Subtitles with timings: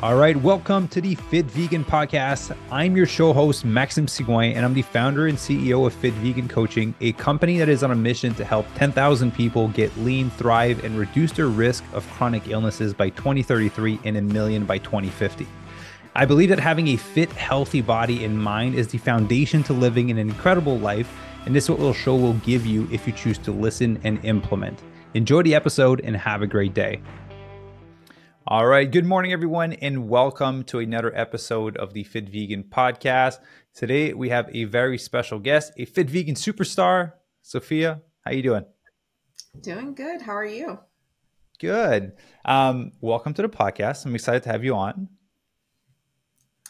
[0.00, 2.54] All right, welcome to the Fit Vegan Podcast.
[2.70, 6.48] I'm your show host, Maxime Sigouin, and I'm the founder and CEO of Fit Vegan
[6.48, 10.84] Coaching, a company that is on a mission to help 10,000 people get lean, thrive,
[10.84, 15.46] and reduce their risk of chronic illnesses by 2033 and a million by 2050.
[16.14, 20.10] I believe that having a fit, healthy body and mind is the foundation to living
[20.10, 21.10] an incredible life,
[21.46, 24.22] and this is what we'll show will give you if you choose to listen and
[24.26, 24.78] implement.
[25.14, 27.00] Enjoy the episode and have a great day.
[28.48, 28.88] All right.
[28.88, 33.40] Good morning, everyone, and welcome to another episode of the Fit Vegan podcast.
[33.74, 38.02] Today we have a very special guest, a Fit Vegan superstar, Sofia.
[38.24, 38.64] How are you doing?
[39.60, 40.22] Doing good.
[40.22, 40.78] How are you?
[41.58, 42.12] Good.
[42.44, 44.06] Um, welcome to the podcast.
[44.06, 45.08] I'm excited to have you on.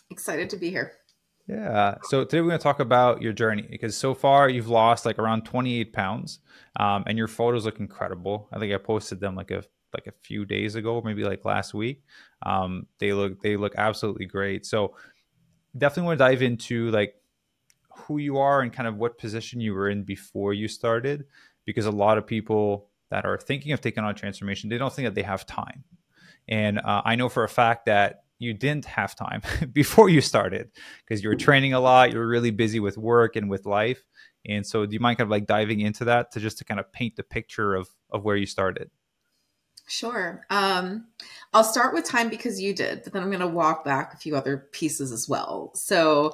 [0.09, 0.93] Excited to be here.
[1.47, 1.97] Yeah.
[2.05, 5.19] So today we're going to talk about your journey because so far you've lost like
[5.19, 6.39] around 28 pounds,
[6.81, 8.49] um, and your photos look incredible.
[8.51, 9.63] I think I posted them like a
[9.97, 12.03] like a few days ago, maybe like last week.
[12.45, 14.67] Um, they look they look absolutely great.
[14.67, 14.95] So
[15.77, 17.15] definitely want to dive into like
[17.91, 21.25] who you are and kind of what position you were in before you started,
[21.65, 25.07] because a lot of people that are thinking of taking on transformation, they don't think
[25.07, 25.85] that they have time.
[26.49, 29.43] And uh, I know for a fact that you didn't have time
[29.73, 30.71] before you started
[31.05, 34.03] because you were training a lot, you were really busy with work and with life.
[34.49, 36.79] And so, do you mind kind of like diving into that to just to kind
[36.79, 38.91] of paint the picture of of where you started?
[39.89, 40.45] Sure.
[40.51, 41.07] Um,
[41.53, 44.17] I'll start with time because you did, but then I'm going to walk back a
[44.17, 45.71] few other pieces as well.
[45.75, 46.33] So,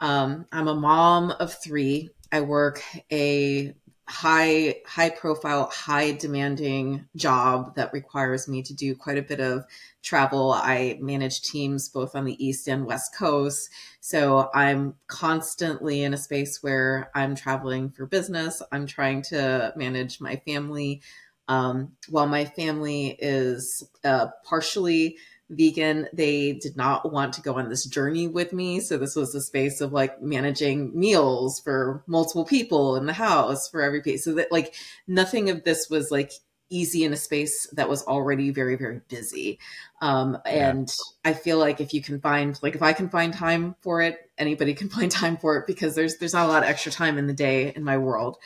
[0.00, 2.10] um, I'm a mom of three.
[2.30, 3.74] I work a
[4.08, 9.64] high high profile high demanding job that requires me to do quite a bit of
[10.02, 16.12] travel i manage teams both on the east and west coast so i'm constantly in
[16.12, 21.00] a space where i'm traveling for business i'm trying to manage my family
[21.48, 25.16] um, while my family is uh, partially
[25.50, 28.80] vegan, they did not want to go on this journey with me.
[28.80, 33.68] So this was a space of like managing meals for multiple people in the house
[33.68, 34.24] for every piece.
[34.24, 34.74] So that like
[35.06, 36.32] nothing of this was like
[36.72, 39.58] easy in a space that was already very very busy
[40.00, 40.88] um, and
[41.24, 41.30] yeah.
[41.30, 44.30] i feel like if you can find like if i can find time for it
[44.38, 47.18] anybody can find time for it because there's there's not a lot of extra time
[47.18, 48.38] in the day in my world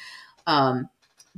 [0.49, 0.89] um,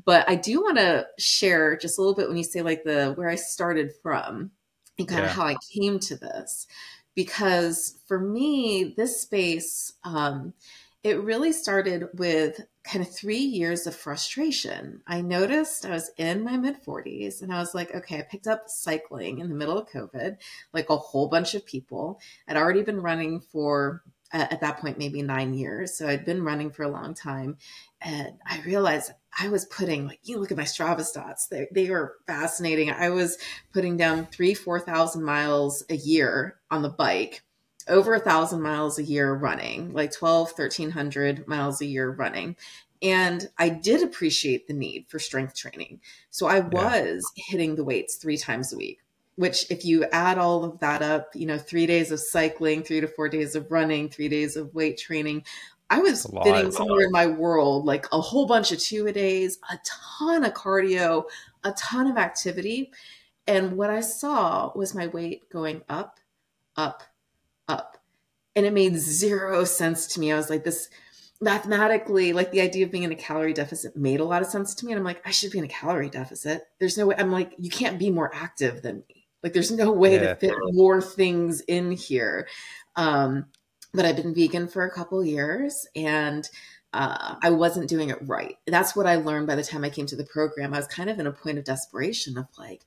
[0.04, 3.12] but I do want to share just a little bit when you say like the
[3.14, 4.50] where I started from
[4.98, 5.26] and kind yeah.
[5.26, 6.66] of how I came to this.
[7.14, 10.54] Because for me, this space, um,
[11.02, 15.00] it really started with kind of three years of frustration.
[15.06, 18.46] I noticed I was in my mid 40s and I was like, okay, I picked
[18.46, 20.36] up cycling in the middle of COVID,
[20.72, 22.20] like a whole bunch of people.
[22.46, 25.96] I'd already been running for at that point maybe nine years.
[25.96, 27.56] So i'd been running for a long time
[28.00, 31.90] and i realized i was putting like you look at my strava stats they, they
[31.90, 32.90] were fascinating.
[32.90, 33.38] I was
[33.72, 37.42] putting down three four thousand miles a year on the bike
[37.88, 42.56] over a thousand miles a year running like 12 1300 miles a year running.
[43.00, 46.00] And i did appreciate the need for strength training.
[46.30, 47.44] So i was yeah.
[47.48, 48.98] hitting the weights three times a week
[49.38, 53.00] which if you add all of that up, you know, three days of cycling, three
[53.00, 55.44] to four days of running, three days of weight training,
[55.88, 59.60] I was fitting somewhere in my world like a whole bunch of two a days,
[59.70, 59.78] a
[60.18, 61.26] ton of cardio,
[61.62, 62.90] a ton of activity.
[63.46, 66.18] And what I saw was my weight going up,
[66.76, 67.04] up,
[67.68, 67.96] up.
[68.56, 70.32] And it made zero sense to me.
[70.32, 70.88] I was like, this
[71.40, 74.74] mathematically, like the idea of being in a calorie deficit made a lot of sense
[74.74, 74.90] to me.
[74.90, 76.64] And I'm like, I should be in a calorie deficit.
[76.80, 77.14] There's no way.
[77.16, 79.17] I'm like, you can't be more active than me.
[79.42, 80.34] Like there's no way yeah.
[80.34, 82.48] to fit more things in here.
[82.96, 83.46] Um,
[83.94, 86.48] but I've been vegan for a couple years and
[86.92, 88.56] uh, I wasn't doing it right.
[88.66, 90.74] That's what I learned by the time I came to the program.
[90.74, 92.82] I was kind of in a point of desperation of like,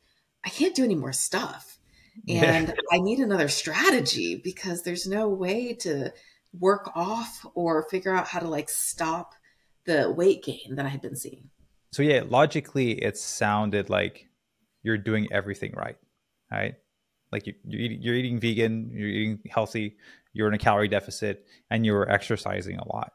[0.45, 1.77] I can't do any more stuff.
[2.27, 2.73] And yeah.
[2.91, 6.11] I need another strategy because there's no way to
[6.59, 9.33] work off or figure out how to like stop
[9.85, 11.49] the weight gain that I had been seeing.
[11.93, 14.27] So yeah, logically it sounded like
[14.83, 15.95] you're doing everything right
[16.51, 16.75] right?
[17.31, 19.97] Like you, you're, eating, you're eating vegan, you're eating healthy,
[20.33, 23.13] you're in a calorie deficit, and you're exercising a lot.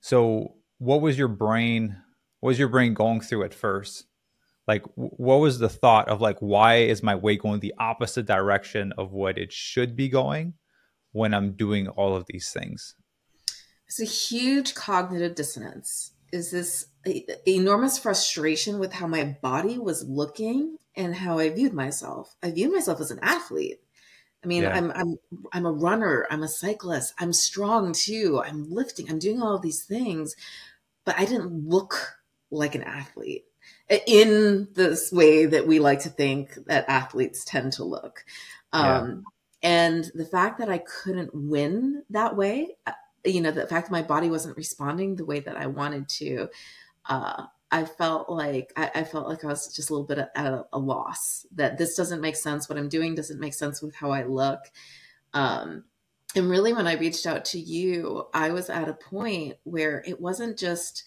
[0.00, 1.96] So, what was your brain?
[2.40, 4.06] What was your brain going through at first?
[4.66, 8.92] Like, what was the thought of like, why is my weight going the opposite direction
[8.96, 10.54] of what it should be going
[11.12, 12.94] when I'm doing all of these things?
[13.86, 16.12] It's a huge cognitive dissonance.
[16.32, 16.86] Is this
[17.46, 22.36] enormous frustration with how my body was looking and how I viewed myself.
[22.42, 23.80] I viewed myself as an athlete.
[24.44, 24.74] I mean, yeah.
[24.74, 25.18] I'm I'm
[25.52, 28.42] I'm a runner, I'm a cyclist, I'm strong too.
[28.44, 30.34] I'm lifting, I'm doing all of these things,
[31.04, 32.18] but I didn't look
[32.50, 33.44] like an athlete
[34.06, 38.24] in this way that we like to think that athletes tend to look.
[38.72, 39.24] Um,
[39.62, 42.92] And the fact that I couldn't win that way, uh,
[43.24, 46.48] you know, the fact that my body wasn't responding the way that I wanted to,
[47.08, 50.46] uh, I felt like I, I, felt like I was just a little bit at
[50.46, 51.46] a, a, loss.
[51.52, 52.68] That this doesn't make sense.
[52.68, 54.60] What I'm doing doesn't make sense with how I look.
[55.32, 55.84] Um,
[56.36, 60.20] and really, when I reached out to you, I was at a point where it
[60.20, 61.04] wasn't just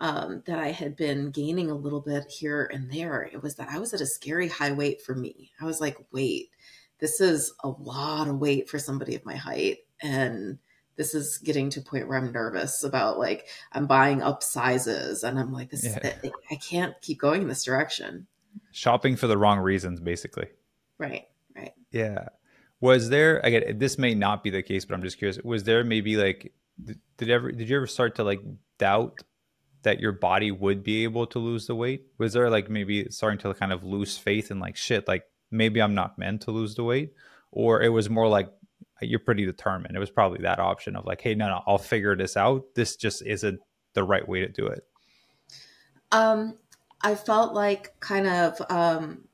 [0.00, 3.30] um, that I had been gaining a little bit here and there.
[3.32, 5.52] It was that I was at a scary high weight for me.
[5.60, 6.50] I was like, wait,
[6.98, 9.78] this is a lot of weight for somebody of my height.
[10.02, 10.58] And
[10.98, 15.22] this is getting to a point where I'm nervous about like I'm buying up sizes
[15.22, 16.12] and I'm like this yeah.
[16.50, 18.26] I can't keep going in this direction.
[18.72, 20.48] Shopping for the wrong reasons basically.
[20.98, 21.28] Right.
[21.56, 21.72] Right.
[21.92, 22.26] Yeah.
[22.80, 25.84] Was there again this may not be the case but I'm just curious was there
[25.84, 26.52] maybe like
[27.16, 28.40] did ever did you ever start to like
[28.78, 29.20] doubt
[29.82, 32.06] that your body would be able to lose the weight?
[32.18, 35.80] Was there like maybe starting to kind of lose faith in like shit like maybe
[35.80, 37.14] I'm not meant to lose the weight
[37.52, 38.52] or it was more like
[39.00, 39.96] you're pretty determined.
[39.96, 42.64] It was probably that option of like, hey, no, no, I'll figure this out.
[42.74, 43.60] This just isn't
[43.94, 44.84] the right way to do it.
[46.10, 46.56] Um,
[47.00, 49.28] I felt like kind of um,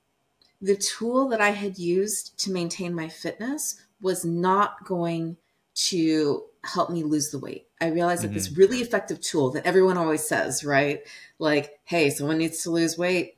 [0.60, 5.36] the tool that I had used to maintain my fitness was not going
[5.74, 7.66] to help me lose the weight.
[7.80, 8.28] I realized mm-hmm.
[8.28, 8.60] that this mm-hmm.
[8.60, 11.02] really effective tool that everyone always says, right?
[11.38, 13.36] Like, hey, someone needs to lose weight.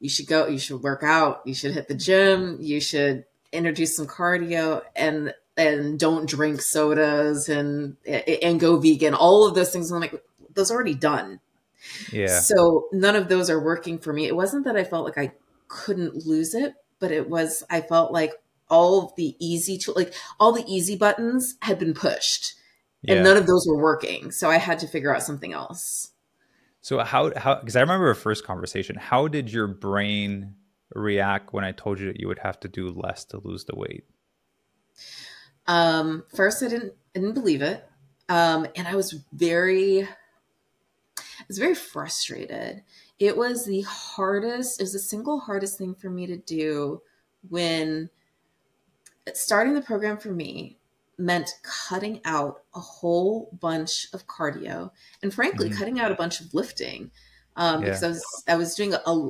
[0.00, 3.96] You should go, you should work out, you should hit the gym, you should introduce
[3.96, 4.82] some cardio.
[4.94, 9.90] And and don't drink sodas and and go vegan all of those things.
[9.90, 10.22] I'm like
[10.54, 11.40] those are already done.
[12.12, 12.40] Yeah.
[12.40, 14.26] So none of those are working for me.
[14.26, 15.32] It wasn't that i felt like i
[15.68, 18.32] couldn't lose it but it was i felt like
[18.70, 22.54] all of the easy to like all the easy buttons had been pushed
[23.06, 23.22] and yeah.
[23.22, 24.30] none of those were working.
[24.30, 26.10] So i had to figure out something else.
[26.80, 30.54] So how how because i remember our first conversation how did your brain
[30.94, 33.74] react when i told you that you would have to do less to lose the
[33.74, 34.04] weight
[35.66, 37.86] um, first, I didn't I didn't believe it,
[38.28, 42.82] um, and I was very I was very frustrated.
[43.18, 44.80] It was the hardest.
[44.80, 47.02] It was the single hardest thing for me to do
[47.48, 48.10] when
[49.32, 50.78] starting the program for me
[51.16, 54.90] meant cutting out a whole bunch of cardio
[55.22, 55.78] and frankly mm-hmm.
[55.78, 57.10] cutting out a bunch of lifting
[57.56, 57.88] um, yeah.
[57.88, 59.28] because I was I was doing a,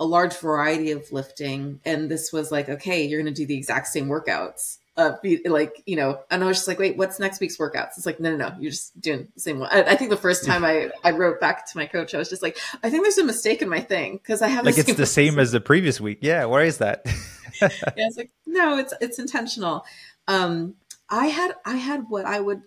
[0.00, 3.56] a large variety of lifting and this was like okay you're going to do the
[3.56, 7.20] exact same workouts uh, be like, you know, and I was just like, wait, what's
[7.20, 7.98] next week's workouts?
[7.98, 9.68] It's like, no, no, no, you're just doing the same one.
[9.70, 12.30] I, I think the first time I, I wrote back to my coach, I was
[12.30, 14.94] just like, I think there's a mistake in my thing because I have like it's
[14.94, 16.18] the same as the previous week.
[16.22, 17.02] Yeah, where is that?
[17.60, 19.84] yeah, it's like no, it's it's intentional.
[20.28, 20.74] Um,
[21.10, 22.62] I had I had what I would.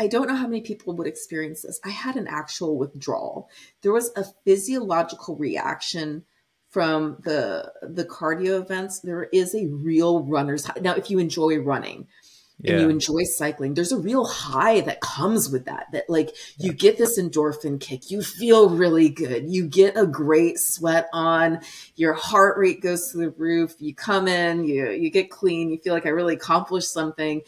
[0.00, 1.80] I don't know how many people would experience this.
[1.84, 3.50] I had an actual withdrawal.
[3.82, 6.24] There was a physiological reaction
[6.70, 10.80] from the the cardio events, there is a real runner's high.
[10.80, 12.06] Now, if you enjoy running
[12.60, 12.72] yeah.
[12.72, 15.86] and you enjoy cycling, there's a real high that comes with that.
[15.92, 20.58] That like you get this endorphin kick, you feel really good, you get a great
[20.58, 21.60] sweat on,
[21.96, 25.78] your heart rate goes to the roof, you come in, you you get clean, you
[25.78, 27.42] feel like I really accomplished something.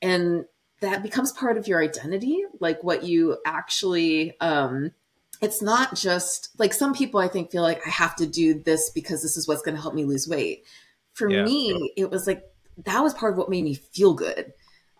[0.00, 0.46] And
[0.80, 4.92] that becomes part of your identity, like what you actually um
[5.40, 8.90] it's not just like some people I think feel like I have to do this
[8.90, 10.64] because this is what's going to help me lose weight.
[11.12, 11.44] For yeah.
[11.44, 12.42] me, it was like
[12.84, 14.52] that was part of what made me feel good.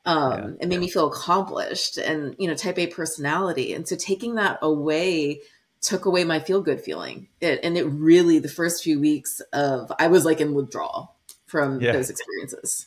[0.05, 0.50] Um, yeah.
[0.61, 3.75] It made me feel accomplished and, you know, type A personality.
[3.75, 5.40] And so taking that away
[5.81, 7.28] took away my feel good feeling.
[7.40, 11.16] It, and it really, the first few weeks of, I was like in withdrawal
[11.47, 11.93] from yeah.
[11.93, 12.87] those experiences.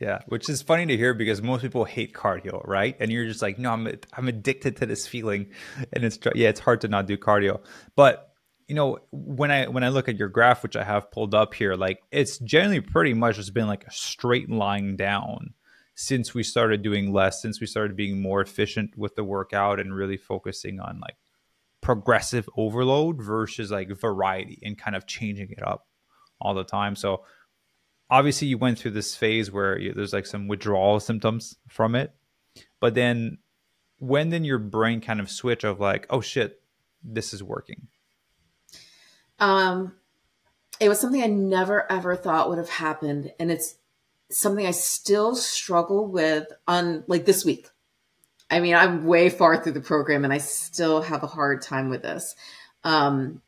[0.00, 2.96] Yeah, which is funny to hear because most people hate cardio, right?
[3.00, 5.48] And you're just like, no, I'm I'm addicted to this feeling,
[5.92, 7.60] and it's yeah, it's hard to not do cardio.
[7.96, 8.32] But
[8.68, 11.54] you know, when I when I look at your graph, which I have pulled up
[11.54, 15.54] here, like it's generally pretty much just been like a straight line down
[15.96, 19.92] since we started doing less, since we started being more efficient with the workout and
[19.92, 21.16] really focusing on like
[21.80, 25.88] progressive overload versus like variety and kind of changing it up
[26.40, 26.94] all the time.
[26.94, 27.24] So
[28.10, 32.14] obviously you went through this phase where you, there's like some withdrawal symptoms from it
[32.80, 33.38] but then
[33.98, 36.60] when then your brain kind of switch of like oh shit
[37.02, 37.88] this is working
[39.38, 39.94] um
[40.80, 43.76] it was something i never ever thought would have happened and it's
[44.30, 47.68] something i still struggle with on like this week.
[48.50, 51.88] I mean i'm way far through the program and i still have a hard time
[51.88, 52.34] with this.
[52.84, 53.42] Um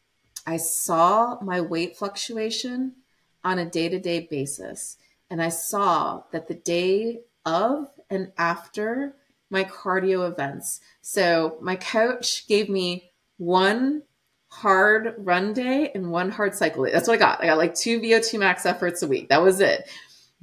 [0.47, 2.95] i saw my weight fluctuation
[3.45, 4.97] on a day to day basis.
[5.31, 9.15] And I saw that the day of and after
[9.51, 14.03] my cardio events, so my coach gave me one
[14.51, 16.93] hard run day and one hard cycle day.
[16.93, 17.43] That's what I got.
[17.43, 19.29] I got like two VO2 max efforts a week.
[19.29, 19.89] That was it.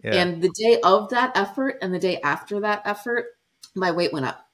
[0.04, 0.16] Yeah.
[0.16, 3.25] And the day of that effort and the day after that effort,
[3.75, 4.48] my weight went up.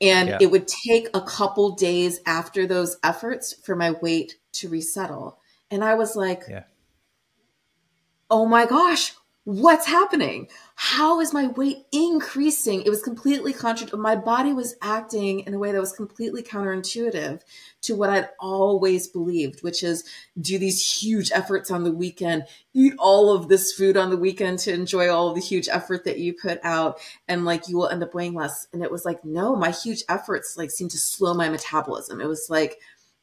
[0.00, 0.38] And yeah.
[0.40, 5.38] it would take a couple days after those efforts for my weight to resettle.
[5.70, 6.64] And I was like, yeah.
[8.30, 10.46] Oh my gosh, what's happening?
[10.74, 12.82] How is my weight increasing?
[12.82, 13.96] It was completely contra.
[13.96, 17.40] My body was acting in a way that was completely counterintuitive
[17.80, 20.04] to what I'd always believed, which is
[20.38, 22.44] do these huge efforts on the weekend,
[22.74, 26.18] eat all of this food on the weekend to enjoy all the huge effort that
[26.18, 28.66] you put out, and like you will end up weighing less.
[28.74, 32.20] And it was like, no, my huge efforts like seemed to slow my metabolism.
[32.20, 32.78] It was like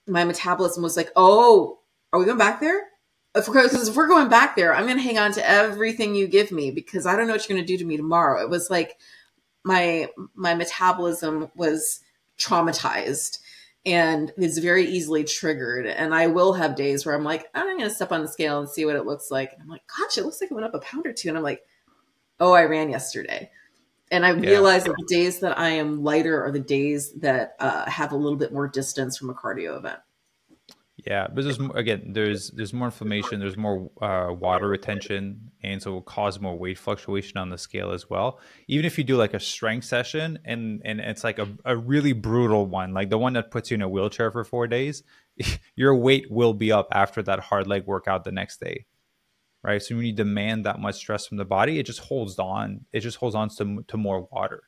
[0.08, 1.78] my metabolism was like, oh,
[2.12, 2.82] are we going back there?
[3.36, 6.16] If we're, cause if we're going back there, I'm going to hang on to everything
[6.16, 8.42] you give me because I don't know what you're going to do to me tomorrow.
[8.42, 8.98] It was like
[9.64, 12.00] my my metabolism was
[12.38, 13.40] traumatized
[13.86, 15.86] and it's very easily triggered.
[15.86, 18.60] And I will have days where I'm like, I'm going to step on the scale
[18.60, 19.54] and see what it looks like.
[19.54, 21.30] And I'm like, gosh, it looks like it went up a pound or two.
[21.30, 21.62] And I'm like,
[22.40, 23.52] oh, I ran yesterday.
[24.12, 24.50] And I yeah.
[24.50, 28.18] realize that the days that I am lighter are the days that uh, have a
[28.18, 30.00] little bit more distance from a cardio event.
[30.98, 35.92] Yeah, but there's again, there's there's more inflammation, there's more uh, water retention, and so
[35.92, 38.40] it will cause more weight fluctuation on the scale as well.
[38.70, 42.14] Even if you do like a strength session and and it's like a, a really
[42.14, 45.04] brutal one, like the one that puts you in a wheelchair for four days,
[45.76, 48.86] your weight will be up after that hard leg workout the next day,
[49.64, 49.82] right?
[49.84, 52.86] So when you demand that much stress from the body, it just holds on.
[52.94, 54.64] It just holds on to to more water.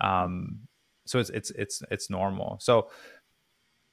[0.00, 0.60] Um,
[1.06, 2.58] so it's it's it's it's normal.
[2.60, 2.88] So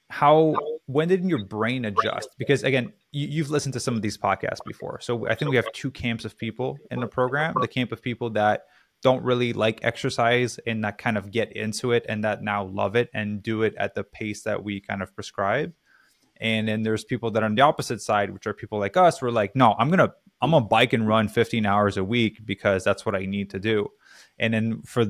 [0.10, 0.56] how
[0.88, 2.30] when did your brain adjust?
[2.38, 5.00] Because again you, have listened to some of these podcasts before.
[5.02, 7.56] So i think we have two camps of people in the program.
[7.62, 8.66] The camp of people that
[9.02, 12.96] don't really like exercise and that kind of get into it and that now love
[12.96, 15.74] it and do it at the pace that we kind of prescribe.
[16.42, 19.22] And then there's people that are on the opposite side which are people like us
[19.22, 20.12] we're like no i'm gonna
[20.42, 23.60] i'm gonna bike and run 15 hours a week because that's what i need to
[23.60, 23.90] do.
[24.40, 25.06] And then for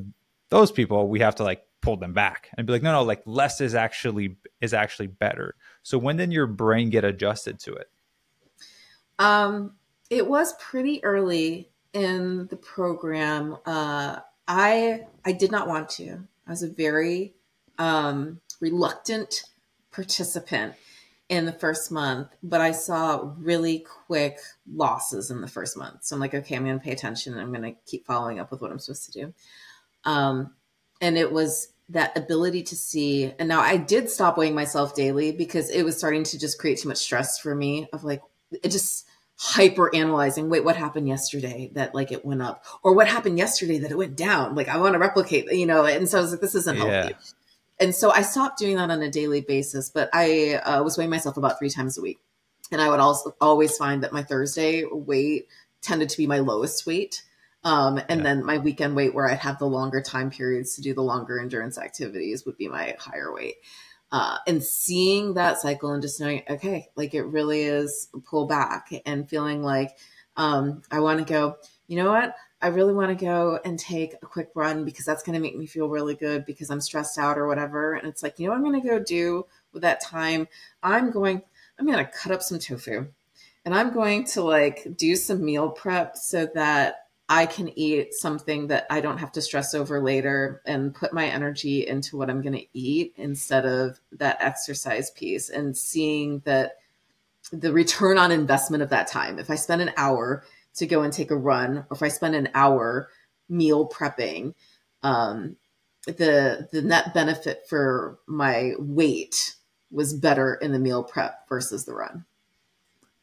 [0.50, 3.22] those people we have to like pull them back and be like no no like
[3.26, 7.90] less is actually is actually better so when did your brain get adjusted to it
[9.18, 9.74] um
[10.10, 16.50] it was pretty early in the program uh i i did not want to i
[16.50, 17.34] was a very
[17.78, 19.44] um reluctant
[19.92, 20.74] participant
[21.30, 24.40] in the first month, but I saw really quick
[24.72, 26.04] losses in the first month.
[26.04, 28.52] So I'm like, okay, I'm going to pay attention I'm going to keep following up
[28.52, 29.34] with what I'm supposed to do.
[30.06, 30.54] Um,
[31.02, 35.32] and it was that ability to see and now i did stop weighing myself daily
[35.32, 38.70] because it was starting to just create too much stress for me of like it
[38.70, 39.08] just
[39.42, 42.66] hyper analyzing wait what happened yesterday that like it went up?
[42.84, 44.54] Or what happened yesterday that it went down?
[44.54, 46.92] Like i want to replicate you know and so i was like this isn't healthy.
[46.92, 47.10] Yeah.
[47.80, 51.10] and so i stopped doing that on a daily basis but i uh, was weighing
[51.10, 52.20] myself about three times a week.
[52.72, 55.48] And i would also always find that my thursday weight
[55.82, 57.24] tended to be my lowest weight
[57.64, 58.24] um, and yeah.
[58.24, 61.40] then my weekend weight, where I'd have the longer time periods to do the longer
[61.40, 63.56] endurance activities, would be my higher weight.
[64.12, 68.92] Uh, and seeing that cycle and just knowing, okay, like it really is pull back
[69.06, 69.98] and feeling like
[70.36, 72.34] um, I want to go, you know what?
[72.62, 75.56] I really want to go and take a quick run because that's going to make
[75.56, 77.94] me feel really good because I'm stressed out or whatever.
[77.94, 80.48] And it's like, you know what I'm going to go do with that time?
[80.82, 81.42] I'm going,
[81.78, 83.08] I'm going to cut up some tofu
[83.64, 88.68] and I'm going to like do some meal prep so that I can eat something
[88.68, 92.42] that I don't have to stress over later and put my energy into what I'm
[92.42, 96.78] going to eat instead of that exercise piece and seeing that
[97.52, 99.38] the return on investment of that time.
[99.38, 100.44] If I spend an hour
[100.76, 103.10] to go and take a run, or if I spend an hour
[103.48, 104.56] meal prepping,
[105.04, 105.56] um,
[106.06, 109.56] the the net benefit for my weight
[109.92, 112.26] was better in the meal prep versus the run.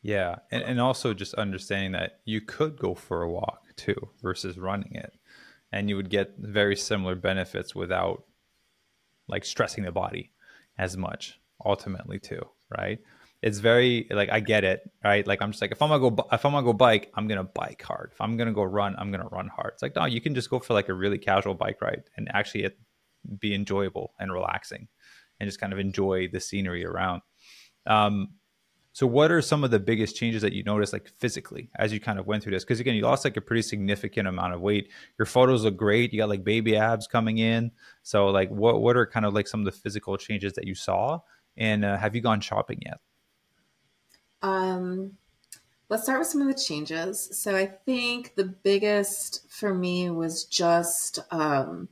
[0.03, 4.59] Yeah, and, and also just understanding that you could go for a walk too versus
[4.59, 5.13] running it.
[5.73, 8.25] And you would get very similar benefits without
[9.29, 10.33] like stressing the body
[10.79, 12.99] as much ultimately too right?
[13.43, 15.27] It's very like i get it right?
[15.27, 17.45] Like i'm just like if i'm gonna go if i'm gonna go bike i'm gonna
[17.45, 18.11] bike hard.
[18.13, 19.73] If i'm gonna go run i'm gonna run hard.
[19.75, 22.29] It's like no you can just go for like a really casual bike ride and
[22.33, 22.79] actually it
[23.41, 24.89] be enjoyable and relaxing
[25.39, 27.23] and just kind of enjoy the scenery around.
[27.87, 28.35] Um,
[28.97, 32.01] so, what are some of the biggest changes that you noticed, like physically, as you
[32.01, 32.65] kind of went through this?
[32.65, 34.89] Because again, you lost like a pretty significant amount of weight.
[35.19, 36.15] Your photos look great.
[36.15, 37.73] You got like baby abs coming in.
[38.03, 40.75] So, like, what what are kind of like some of the physical changes that you
[40.75, 41.21] saw?
[41.59, 43.01] And uh, have you gone shopping yet?
[44.41, 45.19] Um,
[45.91, 47.29] let's start with some of the changes.
[47.39, 51.91] So, I think the biggest for me was just um,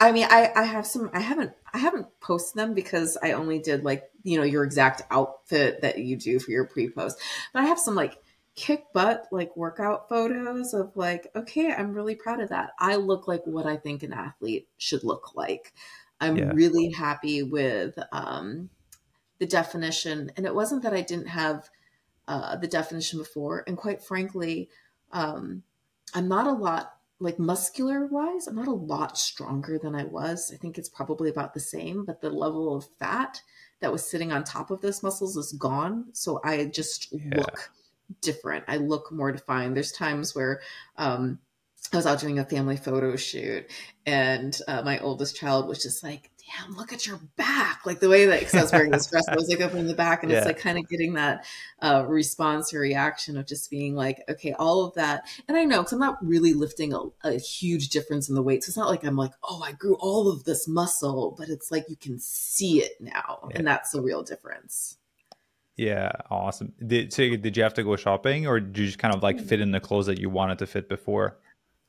[0.00, 3.58] I mean, I, I have some, I haven't, I haven't posted them because I only
[3.58, 7.20] did like, you know, your exact outfit that you do for your pre post,
[7.52, 8.18] but I have some like
[8.56, 12.70] kick butt like workout photos of like, okay, I'm really proud of that.
[12.78, 15.72] I look like what I think an athlete should look like.
[16.20, 16.52] I'm yeah.
[16.54, 18.70] really happy with um,
[19.38, 20.30] the definition.
[20.36, 21.68] And it wasn't that I didn't have
[22.28, 23.64] uh, the definition before.
[23.66, 24.70] And quite frankly,
[25.12, 25.62] um,
[26.14, 30.50] I'm not a lot like muscular wise, I'm not a lot stronger than I was.
[30.52, 33.40] I think it's probably about the same, but the level of fat
[33.84, 36.06] that was sitting on top of those muscles is gone.
[36.14, 37.36] So I just yeah.
[37.36, 37.70] look
[38.22, 38.64] different.
[38.66, 39.76] I look more defined.
[39.76, 40.62] There's times where
[40.96, 41.38] um,
[41.92, 43.70] I was out doing a family photo shoot,
[44.06, 48.08] and uh, my oldest child was just like, "Damn, look at your back!" Like the
[48.08, 50.30] way that because I was wearing this dress, I was like opening the back, and
[50.30, 50.38] yeah.
[50.38, 51.46] it's like kind of getting that
[51.80, 55.78] uh, response or reaction of just being like, "Okay, all of that." And I know
[55.78, 58.88] because I'm not really lifting a, a, huge difference in the weight, so it's not
[58.88, 62.18] like I'm like, "Oh, I grew all of this muscle," but it's like you can
[62.18, 63.56] see it now, yeah.
[63.56, 64.98] and that's the real difference.
[65.76, 66.72] Yeah, awesome.
[66.86, 69.40] Did so did you have to go shopping or did you just kind of like
[69.40, 71.38] fit in the clothes that you wanted to fit before?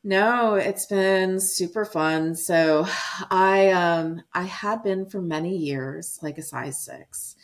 [0.07, 2.35] No, it's been super fun.
[2.35, 2.85] So
[3.31, 7.35] I um I had been for many years like a size 6.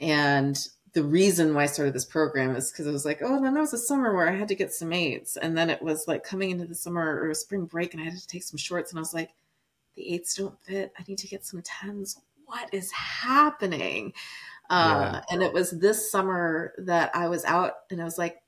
[0.00, 0.58] And
[0.94, 3.60] the reason why I started this program is because it was like, oh, then there
[3.60, 5.36] was a summer where I had to get some eights.
[5.36, 8.16] And then it was like coming into the summer or spring break and I had
[8.16, 8.92] to take some shorts.
[8.92, 9.32] And I was like,
[9.94, 10.92] the eights don't fit.
[10.98, 12.18] I need to get some tens.
[12.46, 14.14] What is happening?
[14.70, 15.20] Uh.
[15.30, 18.38] And it was this summer that I was out and I was like,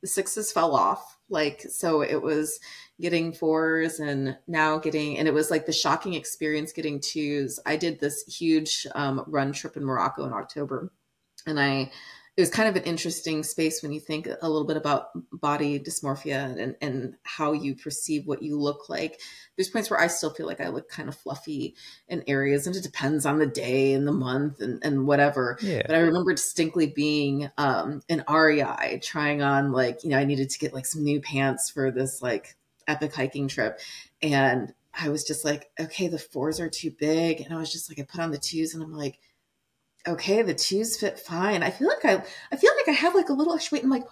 [0.00, 1.18] the sixes fell off.
[1.28, 2.60] Like, so it was
[3.00, 7.58] getting fours and now getting, and it was like the shocking experience getting twos.
[7.66, 10.92] I did this huge um, run trip in Morocco in October
[11.46, 11.90] and I
[12.36, 15.80] it was kind of an interesting space when you think a little bit about body
[15.80, 19.20] dysmorphia and, and how you perceive what you look like.
[19.56, 21.76] There's points where I still feel like I look kind of fluffy
[22.08, 25.56] in areas, and it depends on the day and the month and, and whatever.
[25.62, 25.82] Yeah.
[25.86, 30.50] But I remember distinctly being um, an REI trying on like, you know, I needed
[30.50, 32.54] to get like some new pants for this like
[32.86, 33.80] epic hiking trip.
[34.20, 37.40] And I was just like, okay, the fours are too big.
[37.40, 39.20] And I was just like, I put on the twos and I'm like,
[40.08, 41.62] okay, the twos fit fine.
[41.62, 43.84] I feel like I, I feel like I have like a little extra weight.
[43.84, 44.04] I'm like,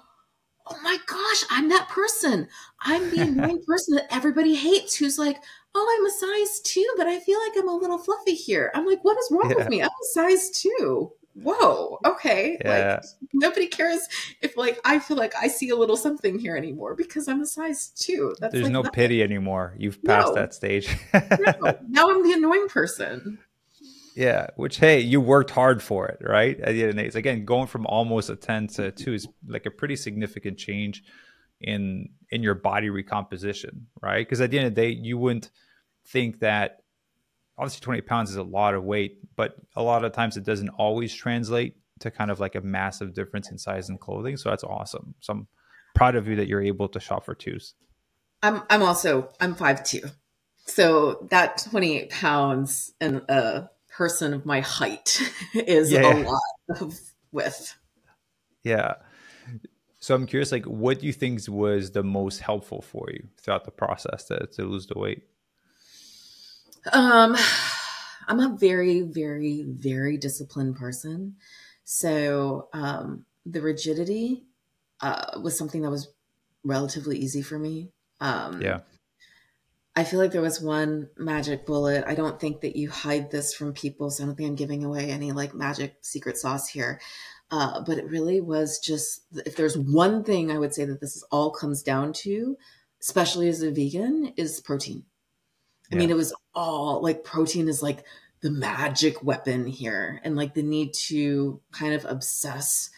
[0.66, 2.48] oh my gosh, I'm that person.
[2.80, 5.38] I'm the annoying person that everybody hates who's like,
[5.74, 8.70] oh, I'm a size two, but I feel like I'm a little fluffy here.
[8.74, 9.56] I'm like, what is wrong yeah.
[9.56, 9.82] with me?
[9.82, 11.12] I'm a size two.
[11.34, 12.56] Whoa, okay.
[12.64, 13.00] Yeah.
[13.02, 14.06] Like nobody cares
[14.40, 17.46] if like I feel like I see a little something here anymore because I'm a
[17.46, 18.36] size two.
[18.38, 18.94] That's There's like no nothing.
[18.94, 19.74] pity anymore.
[19.76, 20.34] You've passed no.
[20.34, 20.96] that stage.
[21.12, 21.78] no.
[21.88, 23.40] Now I'm the annoying person.
[24.14, 26.58] Yeah, which hey, you worked hard for it, right?
[26.60, 29.14] At the end of the day, it's again going from almost a ten to two
[29.14, 31.02] is like a pretty significant change
[31.60, 34.26] in in your body recomposition, right?
[34.26, 35.50] Because at the end of the day, you wouldn't
[36.06, 36.82] think that
[37.56, 40.70] obviously 20 pounds is a lot of weight, but a lot of times it doesn't
[40.70, 44.36] always translate to kind of like a massive difference in size and clothing.
[44.36, 45.14] So that's awesome.
[45.20, 45.48] So I'm
[45.94, 47.74] proud of you that you're able to shop for twos.
[48.42, 50.02] I'm I'm also I'm five two.
[50.66, 53.64] So that 28 pounds and uh
[53.96, 55.20] person of my height
[55.54, 56.98] is yeah, a lot of
[57.32, 57.76] width.
[58.62, 58.94] Yeah.
[60.00, 63.64] So I'm curious, like, what do you think was the most helpful for you throughout
[63.64, 65.22] the process to, to lose the weight?
[66.92, 67.36] Um,
[68.28, 71.36] I'm a very, very, very disciplined person.
[71.84, 74.44] So um, the rigidity
[75.00, 76.08] uh, was something that was
[76.64, 77.90] relatively easy for me.
[78.20, 78.80] Um, yeah.
[79.96, 82.04] I feel like there was one magic bullet.
[82.06, 84.84] I don't think that you hide this from people, so I don't think I'm giving
[84.84, 87.00] away any like magic secret sauce here.
[87.50, 91.22] Uh, but it really was just if there's one thing I would say that this
[91.30, 92.56] all comes down to,
[93.00, 95.04] especially as a vegan, is protein.
[95.92, 98.04] I mean, it was all like protein is like
[98.40, 102.90] the magic weapon here, and like the need to kind of obsess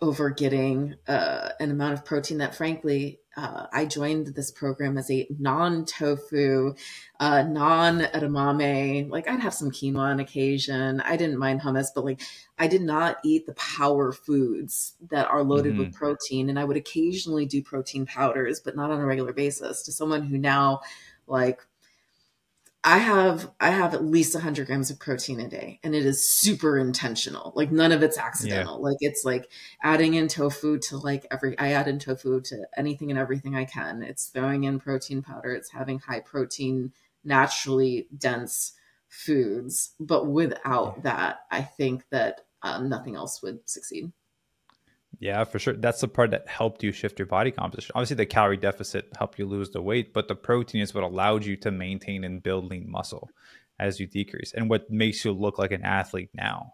[0.00, 5.10] over getting uh, an amount of protein that, frankly, uh, I joined this program as
[5.10, 6.74] a non tofu,
[7.20, 9.10] uh, non edamame.
[9.10, 11.02] Like I'd have some quinoa on occasion.
[11.02, 12.22] I didn't mind hummus, but like
[12.58, 15.84] I did not eat the power foods that are loaded mm-hmm.
[15.84, 16.48] with protein.
[16.48, 19.82] And I would occasionally do protein powders, but not on a regular basis.
[19.82, 20.80] To someone who now
[21.26, 21.60] like
[22.86, 26.30] I have I have at least 100 grams of protein a day, and it is
[26.30, 27.52] super intentional.
[27.56, 28.76] Like none of it's accidental.
[28.76, 28.90] Yeah.
[28.90, 29.50] Like it's like
[29.82, 31.58] adding in tofu to like every.
[31.58, 34.04] I add in tofu to anything and everything I can.
[34.04, 35.52] It's throwing in protein powder.
[35.52, 36.92] It's having high protein,
[37.24, 38.74] naturally dense
[39.08, 39.90] foods.
[39.98, 44.12] But without that, I think that um, nothing else would succeed.
[45.18, 45.74] Yeah, for sure.
[45.74, 47.92] That's the part that helped you shift your body composition.
[47.94, 51.44] Obviously, the calorie deficit helped you lose the weight, but the protein is what allowed
[51.44, 53.30] you to maintain and build lean muscle
[53.78, 56.72] as you decrease and what makes you look like an athlete now.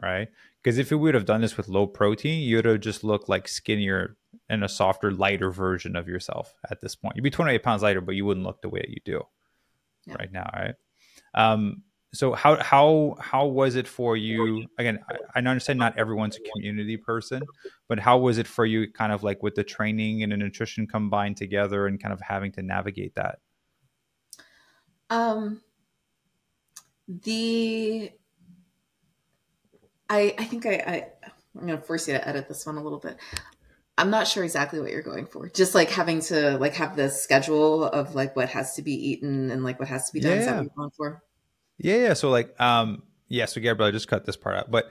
[0.00, 0.28] Right.
[0.62, 3.28] Because if you would have done this with low protein, you would have just looked
[3.28, 4.16] like skinnier
[4.48, 7.16] and a softer, lighter version of yourself at this point.
[7.16, 9.22] You'd be 28 pounds lighter, but you wouldn't look the way that you do
[10.06, 10.14] yeah.
[10.14, 10.74] right now, right?
[11.34, 11.82] Um,
[12.14, 14.66] so how how how was it for you?
[14.78, 17.42] Again, I, I understand not everyone's a community person,
[17.88, 20.86] but how was it for you, kind of like with the training and the nutrition
[20.86, 23.38] combined together, and kind of having to navigate that?
[25.08, 25.62] Um,
[27.08, 28.10] the
[30.10, 31.06] I I think I, I
[31.58, 33.16] I'm gonna force you to edit this one a little bit.
[33.96, 35.48] I'm not sure exactly what you're going for.
[35.48, 39.50] Just like having to like have the schedule of like what has to be eaten
[39.50, 40.32] and like what has to be done.
[40.32, 40.38] Yeah.
[40.38, 41.22] Is that what you're going for?
[41.82, 42.12] Yeah, yeah.
[42.14, 43.46] So like, um, yeah.
[43.46, 44.70] So Gabrielle, just cut this part out.
[44.70, 44.90] But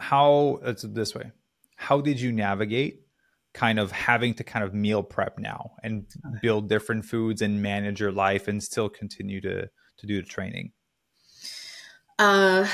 [0.00, 0.60] how?
[0.64, 1.30] It's this way.
[1.76, 3.02] How did you navigate
[3.52, 6.06] kind of having to kind of meal prep now and
[6.42, 10.72] build different foods and manage your life and still continue to to do the training?
[12.18, 12.66] Uh,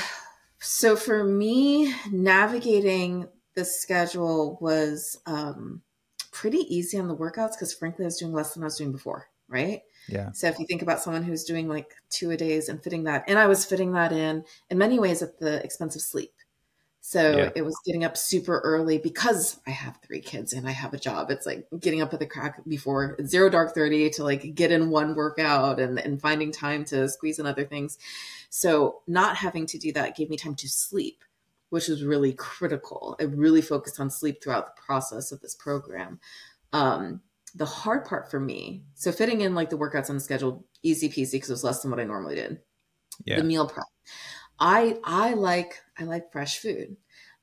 [0.59, 5.81] so for me, navigating the schedule was um,
[6.31, 8.93] pretty easy on the workouts because frankly, I was doing less than I was doing
[8.93, 9.81] before, right?
[10.07, 10.31] Yeah.
[10.31, 13.23] So if you think about someone who's doing like two a days and fitting that,
[13.27, 16.33] and I was fitting that in in many ways at the expense of sleep.
[17.05, 17.49] So yeah.
[17.53, 20.97] it was getting up super early because I have three kids and I have a
[20.97, 21.31] job.
[21.31, 24.89] It's like getting up at the crack before zero dark 30 to like get in
[24.89, 27.97] one workout and, and finding time to squeeze in other things.
[28.49, 31.25] So not having to do that gave me time to sleep,
[31.71, 33.17] which was really critical.
[33.19, 36.21] I really focused on sleep throughout the process of this program.
[36.71, 37.19] Um,
[37.55, 41.09] the hard part for me, so fitting in like the workouts on the schedule, easy
[41.09, 42.59] peasy because it was less than what I normally did.
[43.25, 43.37] Yeah.
[43.37, 43.85] The meal prep.
[44.59, 46.97] I I like I like fresh food.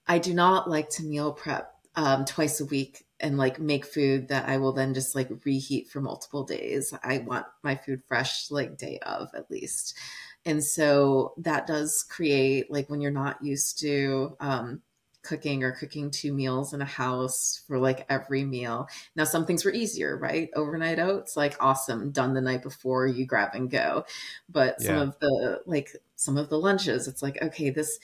[0.06, 4.28] I do not like to meal prep um, twice a week and like make food
[4.28, 6.92] that I will then just like reheat for multiple days.
[7.02, 9.96] I want my food fresh like day of at least.
[10.44, 14.82] And so that does create like when you're not used to um,
[15.22, 18.88] cooking or cooking two meals in a house for like every meal.
[19.16, 20.50] Now, some things were easier, right?
[20.54, 24.04] Overnight oats, like awesome, done the night before you grab and go.
[24.48, 25.02] But some yeah.
[25.02, 27.98] of the like some of the lunches, it's like, okay, this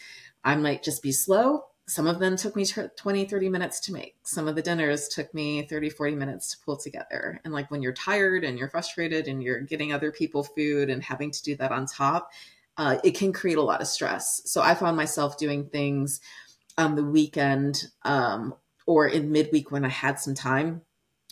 [0.44, 1.64] I might just be slow.
[1.88, 4.16] Some of them took me 20, 30 minutes to make.
[4.24, 7.40] Some of the dinners took me 30, 40 minutes to pull together.
[7.44, 11.00] And like when you're tired and you're frustrated and you're getting other people food and
[11.02, 12.32] having to do that on top,
[12.76, 14.42] uh, it can create a lot of stress.
[14.44, 16.20] So I found myself doing things
[16.78, 18.54] on the weekend um,
[18.86, 20.82] or in midweek when I had some time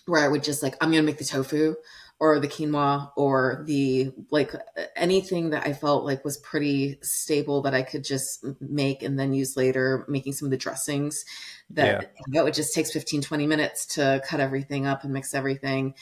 [0.06, 1.76] where I would just like, I'm going to make the tofu
[2.20, 4.54] or the quinoa or the like
[4.94, 9.32] anything that I felt like was pretty stable that I could just make and then
[9.32, 11.24] use later, making some of the dressings
[11.70, 12.08] that yeah.
[12.28, 15.94] know, it just takes 15, 20 minutes to cut everything up and mix everything.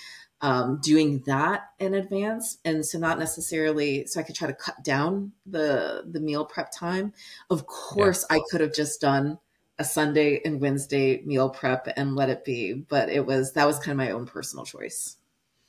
[0.45, 2.59] Um, doing that in advance.
[2.65, 6.73] And so not necessarily so i could try to cut down the the meal prep
[6.73, 7.13] time.
[7.49, 8.37] Of course yeah.
[8.39, 9.39] i could have just done
[9.79, 13.79] a sunday and wednesday meal prep and let it be but it was that was
[13.79, 15.17] kind of my own personal choice.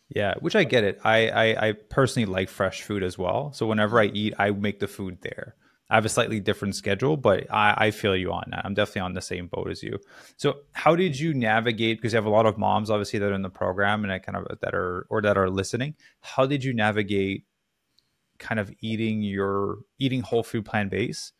[0.09, 0.99] Yeah which i get it.
[1.03, 3.53] I, I i personally like fresh food as well.
[3.53, 5.55] So whenever i eat i make the food there
[5.93, 8.65] I have a slightly different schedule, but I, I, feel you on that.
[8.65, 9.99] I'm definitely on the same boat as you.
[10.37, 11.99] So, how did you navigate?
[11.99, 14.17] Because you have a lot of moms, obviously, that are in the program and I
[14.17, 15.93] kind of that are or that are listening.
[16.21, 17.43] How did you navigate
[18.39, 21.33] kind of eating your eating whole food plant based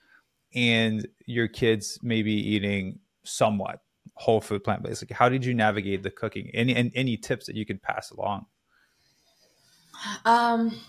[0.54, 3.80] and your kids maybe eating somewhat
[4.14, 5.02] whole food plant based?
[5.02, 6.52] Like, how did you navigate the cooking?
[6.54, 8.46] Any and any tips that you could pass along?
[10.26, 10.80] Um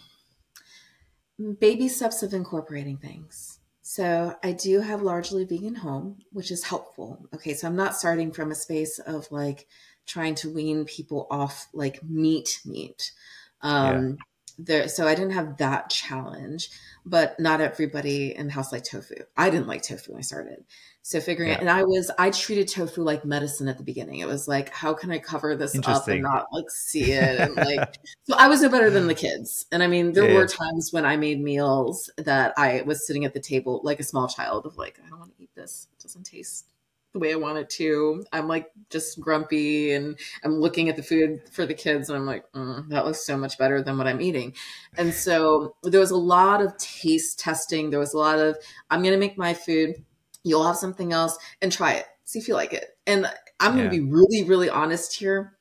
[1.59, 3.54] baby steps of incorporating things.
[3.87, 7.29] So I do have largely vegan home, which is helpful.
[7.35, 9.68] Okay, so I'm not starting from a space of like
[10.07, 13.12] trying to wean people off like meat meat.
[13.61, 14.18] Um.
[14.59, 16.71] There so I didn't have that challenge,
[17.05, 19.17] but not everybody in the house liked tofu.
[19.37, 20.64] I didn't like tofu when I started.
[21.03, 21.57] So figuring yeah.
[21.57, 24.21] it, and I was, I treated tofu like medicine at the beginning.
[24.21, 27.40] It was like, how can I cover this up and not like see it?
[27.40, 29.67] And like, so I was no better than the kids.
[29.71, 30.57] And I mean, there yeah, were yeah.
[30.57, 34.29] times when I made meals that I was sitting at the table like a small
[34.29, 35.88] child of like, I don't want to eat this.
[35.99, 36.74] It doesn't taste
[37.14, 38.22] the way I want it to.
[38.33, 42.27] I'm like just grumpy and I'm looking at the food for the kids and I'm
[42.27, 44.55] like, mm, that looks so much better than what I'm eating.
[44.98, 47.88] And so there was a lot of taste testing.
[47.88, 48.59] There was a lot of,
[48.90, 50.05] I'm going to make my food
[50.44, 52.07] You'll have something else and try it.
[52.24, 52.90] See if you like it.
[53.07, 53.27] And
[53.59, 55.57] I'm going to be really, really honest here.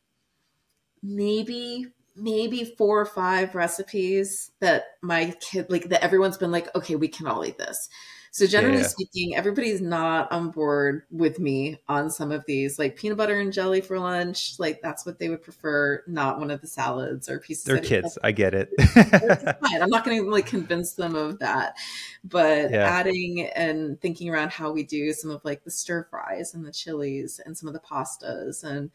[1.02, 6.96] Maybe, maybe four or five recipes that my kid, like that everyone's been like, okay,
[6.96, 7.90] we can all eat this.
[8.34, 8.88] So generally yeah.
[8.88, 13.54] speaking, everybody's not on board with me on some of these, like peanut butter and
[13.54, 14.56] jelly for lunch.
[14.58, 17.66] Like that's what they would prefer, not one of the salads or pieces.
[17.66, 18.18] They're kids.
[18.24, 18.72] I get it.
[19.64, 21.76] I'm not going to like convince them of that,
[22.24, 22.88] but yeah.
[22.88, 26.72] adding and thinking around how we do some of like the stir fries and the
[26.72, 28.90] chilies and some of the pastas and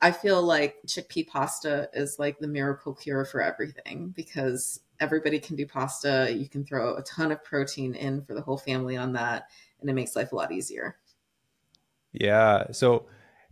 [0.00, 5.56] I feel like chickpea pasta is like the miracle cure for everything because everybody can
[5.56, 6.32] do pasta.
[6.34, 9.90] You can throw a ton of protein in for the whole family on that, and
[9.90, 10.96] it makes life a lot easier.
[12.12, 12.70] Yeah.
[12.70, 13.06] So,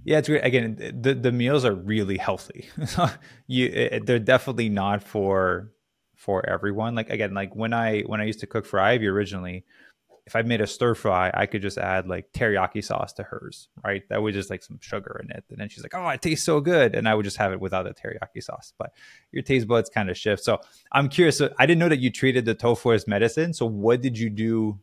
[0.04, 0.44] yeah, it's great.
[0.44, 2.70] Again, the the meals are really healthy.
[3.46, 5.72] you, it, they're definitely not for
[6.14, 6.94] for everyone.
[6.94, 9.64] Like again, like when I when I used to cook for Ivy originally,
[10.30, 13.66] if I made a stir fry, I could just add like teriyaki sauce to hers,
[13.82, 14.08] right?
[14.10, 15.42] That was just like some sugar in it.
[15.50, 16.94] And then she's like, oh, it tastes so good.
[16.94, 18.72] And I would just have it without the teriyaki sauce.
[18.78, 18.92] But
[19.32, 20.44] your taste buds kind of shift.
[20.44, 20.60] So
[20.92, 21.36] I'm curious.
[21.36, 23.52] So I didn't know that you treated the tofu as medicine.
[23.52, 24.78] So what did you do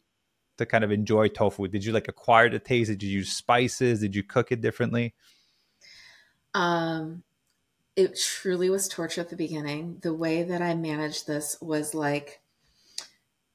[0.58, 1.70] to kind of enjoy tofu?
[1.70, 2.90] Did you like acquire the taste?
[2.90, 4.02] Did you use spices?
[4.02, 5.16] Did you cook it differently?
[6.54, 7.24] Um,
[7.96, 10.00] it truly was torture at the beginning.
[10.02, 12.42] The way that I managed this was like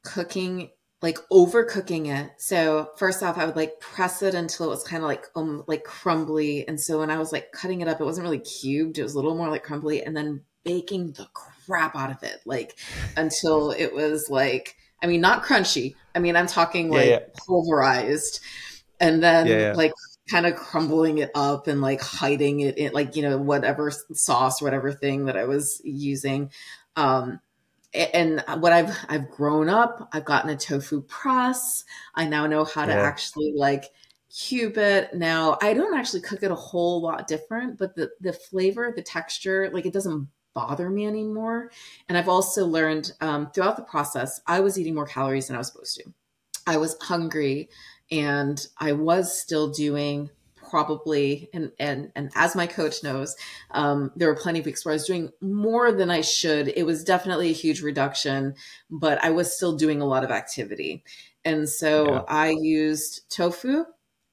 [0.02, 0.70] cooking
[1.02, 2.30] like overcooking it.
[2.38, 5.64] So first off, I would like press it until it was kind of like um
[5.66, 6.66] like crumbly.
[6.66, 8.98] And so when I was like cutting it up, it wasn't really cubed.
[8.98, 12.40] It was a little more like crumbly, and then baking the crap out of it,
[12.46, 12.78] like
[13.16, 15.96] until it was like I mean not crunchy.
[16.14, 17.26] I mean I'm talking like yeah, yeah.
[17.46, 18.40] pulverized,
[19.00, 19.92] and then yeah, like
[20.30, 24.62] kind of crumbling it up and like hiding it in like you know whatever sauce
[24.62, 26.52] whatever thing that I was using.
[26.94, 27.40] Um,
[27.94, 31.84] and what I've I've grown up, I've gotten a tofu press.
[32.14, 33.02] I now know how to yeah.
[33.02, 33.84] actually like
[34.34, 35.14] cube it.
[35.14, 39.02] Now I don't actually cook it a whole lot different, but the the flavor, the
[39.02, 41.70] texture, like it doesn't bother me anymore.
[42.08, 45.58] And I've also learned um, throughout the process, I was eating more calories than I
[45.58, 46.04] was supposed to.
[46.66, 47.68] I was hungry,
[48.10, 50.30] and I was still doing
[50.72, 53.36] probably and and and as my coach knows
[53.72, 56.72] um, there were plenty of weeks where i was doing more than i should.
[56.74, 58.54] It was definitely a huge reduction
[58.90, 61.04] but i was still doing a lot of activity.
[61.44, 62.22] And so yeah.
[62.26, 63.84] i used tofu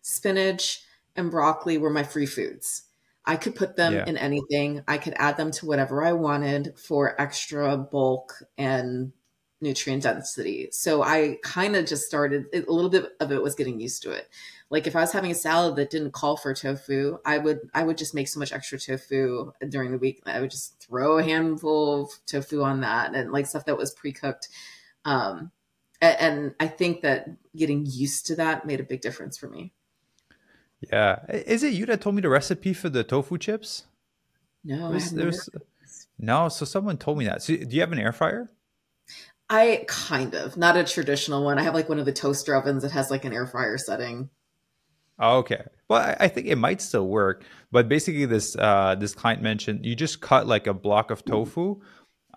[0.02, 0.82] spinach
[1.13, 2.84] and broccoli were my free foods.
[3.25, 4.06] I could put them yeah.
[4.08, 4.82] in anything.
[4.88, 9.12] I could add them to whatever i wanted for extra bulk and
[9.60, 10.69] nutrient density.
[10.71, 14.12] So i kind of just started a little bit of it was getting used to
[14.12, 14.30] it
[14.69, 17.84] like if I was having a salad that didn't call for tofu, I would I
[17.84, 20.21] would just make so much extra tofu during the week.
[20.25, 23.91] I would just throw a handful of tofu on that and like stuff that was
[23.91, 24.47] pre-cooked.
[25.05, 25.51] Um,
[26.01, 29.73] and, and I think that getting used to that made a big difference for me.
[30.91, 31.25] Yeah.
[31.29, 33.86] Is it you that told me the recipe for the tofu chips?
[34.63, 34.91] No.
[34.91, 35.49] Was, there's,
[36.17, 37.41] no, so someone told me that.
[37.41, 38.51] So do you have an air fryer?
[39.49, 41.58] I kind of, not a traditional one.
[41.58, 44.29] I have like one of the toaster ovens that has like an air fryer setting.
[45.21, 45.63] Okay.
[45.89, 49.95] Well, I think it might still work, but basically, this uh, this client mentioned you
[49.95, 51.82] just cut like a block of tofu,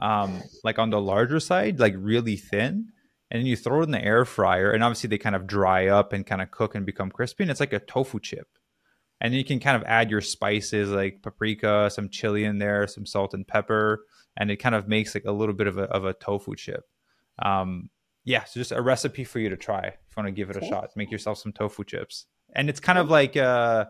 [0.01, 2.93] um, like on the larger side, like really thin,
[3.31, 5.89] and then you throw it in the air fryer, and obviously they kind of dry
[5.89, 8.49] up and kind of cook and become crispy, and it's like a tofu chip.
[9.21, 13.07] And you can kind of add your spices like paprika, some chili in there, some
[13.07, 16.05] salt and pepper, and it kind of makes like a little bit of a of
[16.05, 16.85] a tofu chip.
[17.39, 17.91] Um,
[18.25, 20.57] yeah, so just a recipe for you to try if you want to give it
[20.57, 20.91] a shot.
[20.97, 23.87] Make yourself some tofu chips and it's kind of like uh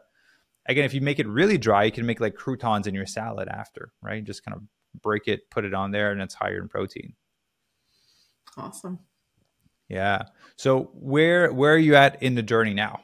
[0.66, 3.48] again if you make it really dry you can make like croutons in your salad
[3.48, 4.24] after right?
[4.24, 4.62] Just kind of
[5.00, 7.14] break it put it on there and it's higher in protein.
[8.56, 8.98] Awesome.
[9.88, 10.24] Yeah.
[10.56, 13.00] So where where are you at in the journey now?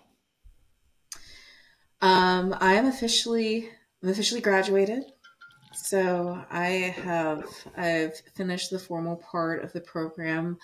[2.01, 3.69] Um i am officially
[4.03, 5.05] i'm officially graduated.
[5.75, 6.67] So i
[7.05, 7.45] have
[7.77, 10.59] i've finished the formal part of the program.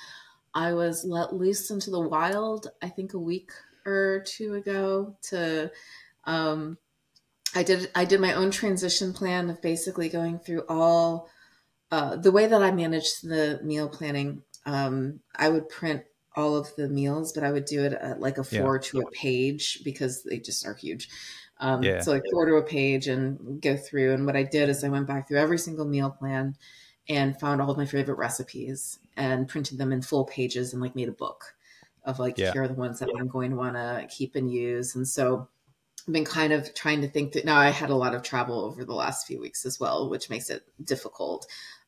[0.56, 3.50] I was let loose into the wild i think a week
[3.86, 5.70] or two ago to
[6.24, 6.78] um,
[7.54, 11.28] I did I did my own transition plan of basically going through all
[11.90, 14.42] uh, the way that I managed the meal planning.
[14.66, 16.02] Um, I would print
[16.36, 18.82] all of the meals, but I would do it at like a four yeah.
[18.82, 21.08] to a page because they just are huge.
[21.60, 22.00] Um, yeah.
[22.00, 24.14] So like four to a page and go through.
[24.14, 26.56] And what I did is I went back through every single meal plan
[27.08, 30.96] and found all of my favorite recipes and printed them in full pages and like
[30.96, 31.54] made a book
[32.04, 32.52] of like yeah.
[32.52, 34.94] here are the ones that I'm going to want to keep and use.
[34.94, 35.48] And so
[36.06, 38.64] I've been kind of trying to think that now I had a lot of travel
[38.64, 41.46] over the last few weeks as well, which makes it difficult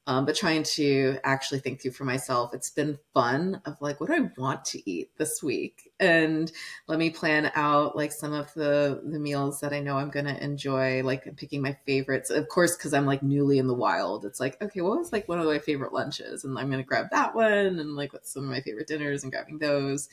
[0.08, 4.08] um, but trying to actually think through for myself it's been fun of like what
[4.08, 6.52] do i want to eat this week and
[6.86, 10.26] let me plan out like some of the the meals that i know i'm going
[10.26, 14.24] to enjoy like picking my favorites of course because i'm like newly in the wild
[14.24, 16.86] it's like okay what was like one of my favorite lunches and i'm going to
[16.86, 20.08] grab that one and like what's some of my favorite dinners and grabbing those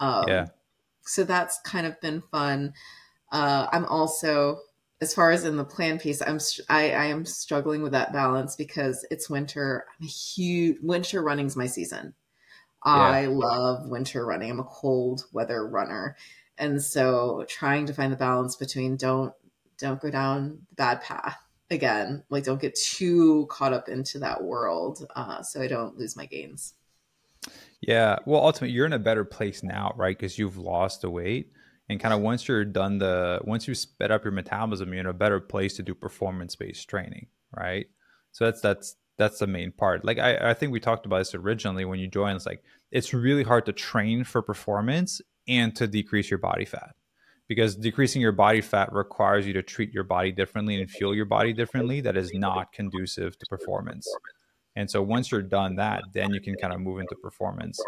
[0.00, 0.46] Um, yeah.
[1.04, 2.74] So that's kind of been fun.
[3.30, 4.60] Uh, I'm also,
[5.02, 6.38] as far as in the plan piece, I'm
[6.68, 9.84] I, I am struggling with that balance because it's winter.
[9.98, 12.14] I'm a huge winter running's my season.
[12.86, 12.92] Yeah.
[12.92, 14.50] I love winter running.
[14.50, 16.16] I'm a cold weather runner,
[16.56, 19.34] and so trying to find the balance between don't
[19.76, 21.36] don't go down the bad path
[21.68, 22.22] again.
[22.30, 26.26] Like don't get too caught up into that world, uh, so I don't lose my
[26.26, 26.74] gains.
[27.80, 28.18] Yeah.
[28.24, 30.16] Well, ultimately, you're in a better place now, right?
[30.16, 31.50] Because you've lost the weight.
[31.88, 35.06] And kind of once you're done the, once you sped up your metabolism, you're in
[35.06, 37.86] a better place to do performance based training, right?
[38.30, 40.04] So that's, that's, that's the main part.
[40.04, 42.36] Like I, I think we talked about this originally when you joined.
[42.36, 46.94] It's like it's really hard to train for performance and to decrease your body fat
[47.48, 51.26] because decreasing your body fat requires you to treat your body differently and fuel your
[51.26, 52.00] body differently.
[52.00, 54.08] That is not conducive to performance.
[54.74, 57.78] And so once you're done that, then you can kind of move into performance.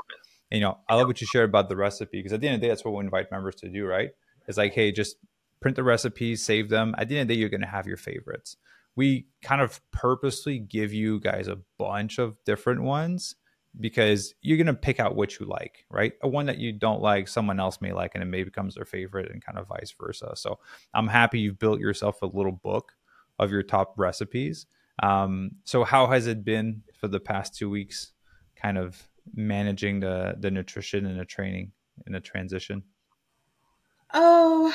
[0.55, 2.55] And, you know, I love what you shared about the recipe because at the end
[2.55, 4.11] of the day, that's what we invite members to do, right?
[4.47, 5.17] It's like, hey, just
[5.61, 6.95] print the recipes, save them.
[6.97, 8.57] At the end of the day, you're going to have your favorites.
[8.95, 13.35] We kind of purposely give you guys a bunch of different ones
[13.81, 16.13] because you're going to pick out what you like, right?
[16.23, 18.85] A one that you don't like, someone else may like, and it may becomes their
[18.85, 20.35] favorite and kind of vice versa.
[20.37, 20.61] So
[20.95, 22.93] I'm happy you've built yourself a little book
[23.41, 24.67] of your top recipes
[25.03, 28.13] um, so how has it been for the past two weeks,
[28.57, 31.73] kind of managing the the nutrition and the training
[32.07, 32.83] in the transition?
[34.13, 34.75] Oh,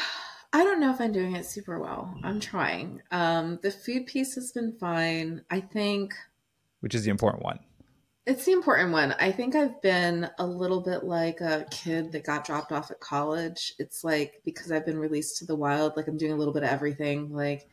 [0.51, 2.13] I don't know if I'm doing it super well.
[2.23, 3.01] I'm trying.
[3.11, 5.43] Um, the food piece has been fine.
[5.49, 6.13] I think.
[6.81, 7.59] Which is the important one?
[8.25, 9.15] It's the important one.
[9.19, 12.99] I think I've been a little bit like a kid that got dropped off at
[12.99, 13.73] college.
[13.79, 16.63] It's like because I've been released to the wild, like I'm doing a little bit
[16.63, 17.33] of everything.
[17.33, 17.67] Like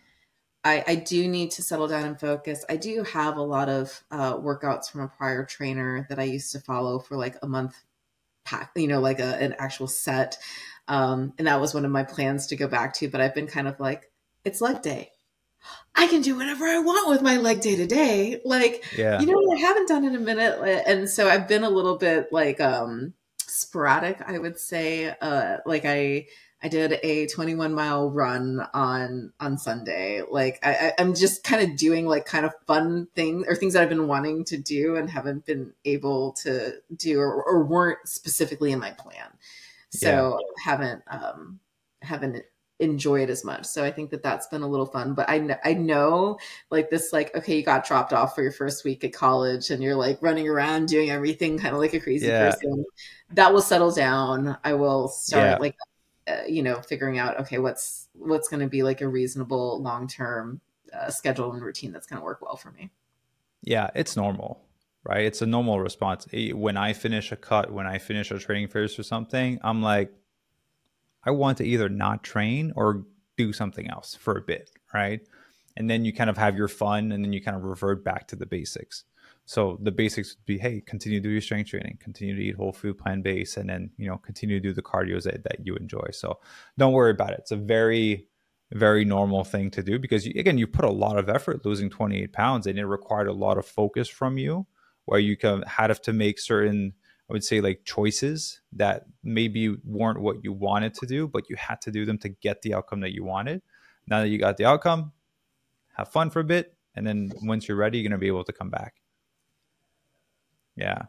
[0.66, 2.64] I, I, do need to settle down and focus.
[2.68, 6.52] I do have a lot of uh, workouts from a prior trainer that I used
[6.52, 7.76] to follow for like a month
[8.44, 10.38] pack, you know, like a, an actual set.
[10.88, 13.46] Um, and that was one of my plans to go back to, but I've been
[13.46, 14.10] kind of like,
[14.44, 15.10] it's leg day.
[15.94, 18.40] I can do whatever I want with my leg day today.
[18.44, 19.20] Like, yeah.
[19.20, 20.84] you know, I haven't done it in a minute.
[20.86, 25.14] And so I've been a little bit like, um, sporadic, I would say.
[25.20, 26.26] Uh, like I,
[26.66, 30.22] I did a 21 mile run on on Sunday.
[30.28, 33.84] Like I, am just kind of doing like kind of fun things or things that
[33.84, 38.72] I've been wanting to do and haven't been able to do or, or weren't specifically
[38.72, 39.28] in my plan.
[39.90, 40.64] So yeah.
[40.64, 41.60] haven't um,
[42.02, 42.42] haven't
[42.80, 43.64] enjoyed as much.
[43.64, 45.14] So I think that that's been a little fun.
[45.14, 46.36] But I I know
[46.72, 49.80] like this like okay you got dropped off for your first week at college and
[49.80, 52.50] you're like running around doing everything kind of like a crazy yeah.
[52.50, 52.84] person.
[53.34, 54.58] That will settle down.
[54.64, 55.58] I will start yeah.
[55.58, 55.76] like
[56.28, 60.06] uh, you know figuring out okay what's what's going to be like a reasonable long
[60.08, 60.60] term
[60.92, 62.90] uh, schedule and routine that's going to work well for me.
[63.62, 64.62] Yeah it's normal
[65.08, 65.24] right?
[65.24, 66.26] It's a normal response.
[66.32, 70.12] When i finish a cut when i finish a training phase or something i'm like
[71.24, 73.04] i want to either not train or
[73.36, 75.20] do something else for a bit right?
[75.76, 78.28] And then you kind of have your fun and then you kind of revert back
[78.28, 79.04] to the basics
[79.46, 82.56] so the basics would be, hey, continue to do your strength training, continue to eat
[82.56, 85.64] whole food, plant based, and then you know continue to do the cardio that, that
[85.64, 86.08] you enjoy.
[86.12, 86.40] So
[86.76, 87.38] don't worry about it.
[87.38, 88.26] It's a very
[88.72, 91.88] very normal thing to do because you, again you put a lot of effort losing
[91.88, 94.66] 28 pounds and it required a lot of focus from you
[95.04, 96.92] where you can had to make certain
[97.30, 101.54] i would say like choices that maybe weren't what you wanted to do but you
[101.54, 103.62] had to do them to get the outcome that you wanted
[104.08, 105.12] now that you got the outcome
[105.96, 108.42] have fun for a bit and then once you're ready you're going to be able
[108.42, 108.94] to come back
[110.76, 111.02] yeah.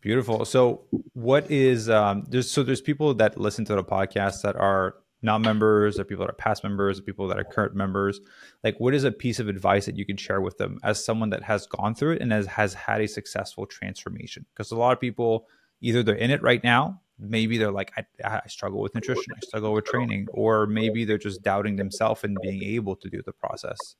[0.00, 0.44] Beautiful.
[0.44, 4.94] So what is um there's so there's people that listen to the podcast that are
[5.22, 8.20] not members or people that are past members people that are current members
[8.62, 11.30] like what is a piece of advice that you can share with them as someone
[11.30, 14.92] that has gone through it and has, has had a successful transformation because a lot
[14.92, 15.48] of people
[15.80, 19.40] either they're in it right now maybe they're like I, I struggle with nutrition i
[19.44, 23.32] struggle with training or maybe they're just doubting themselves and being able to do the
[23.32, 23.96] process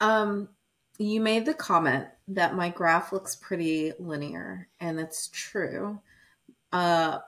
[0.00, 0.50] um
[0.98, 6.00] you made the comment that my graph looks pretty linear, and it's true.
[6.72, 7.18] Uh,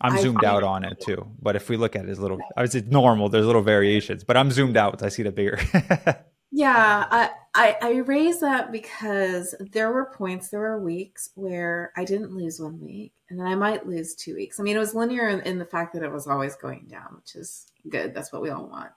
[0.00, 2.38] I'm zoomed I, out on it too, but if we look at it as little,
[2.56, 3.28] I would say normal.
[3.28, 5.02] There's little variations, but I'm zoomed out.
[5.02, 5.58] I see the bigger.
[6.50, 12.04] yeah, I, I I raise that because there were points, there were weeks where I
[12.04, 14.58] didn't lose one week, and then I might lose two weeks.
[14.58, 17.14] I mean, it was linear in, in the fact that it was always going down,
[17.16, 18.14] which is good.
[18.14, 18.90] That's what we all want.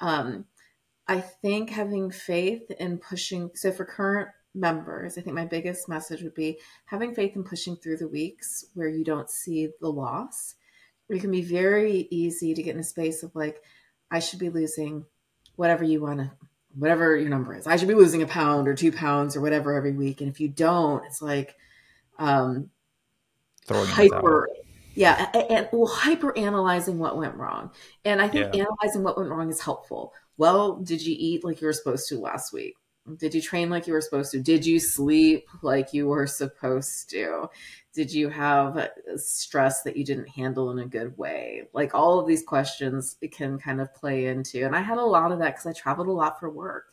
[0.00, 0.46] Um,
[1.08, 6.22] I think having faith in pushing, so for current members, I think my biggest message
[6.22, 10.54] would be having faith in pushing through the weeks where you don't see the loss.
[11.08, 13.62] It can be very easy to get in a space of like,
[14.10, 15.06] I should be losing
[15.56, 16.30] whatever you want to,
[16.74, 17.66] whatever your number is.
[17.66, 20.20] I should be losing a pound or two pounds or whatever every week.
[20.20, 21.56] And if you don't, it's like,
[22.18, 22.70] um,
[23.66, 24.48] Throwing hyper
[24.94, 27.70] Yeah, and well, hyper analyzing what went wrong,
[28.04, 28.64] and I think yeah.
[28.64, 30.12] analyzing what went wrong is helpful.
[30.38, 32.76] Well, did you eat like you were supposed to last week?
[33.16, 34.40] Did you train like you were supposed to?
[34.40, 37.48] Did you sleep like you were supposed to?
[37.94, 41.64] Did you have stress that you didn't handle in a good way?
[41.72, 44.64] Like all of these questions can kind of play into.
[44.64, 46.92] And I had a lot of that because I traveled a lot for work.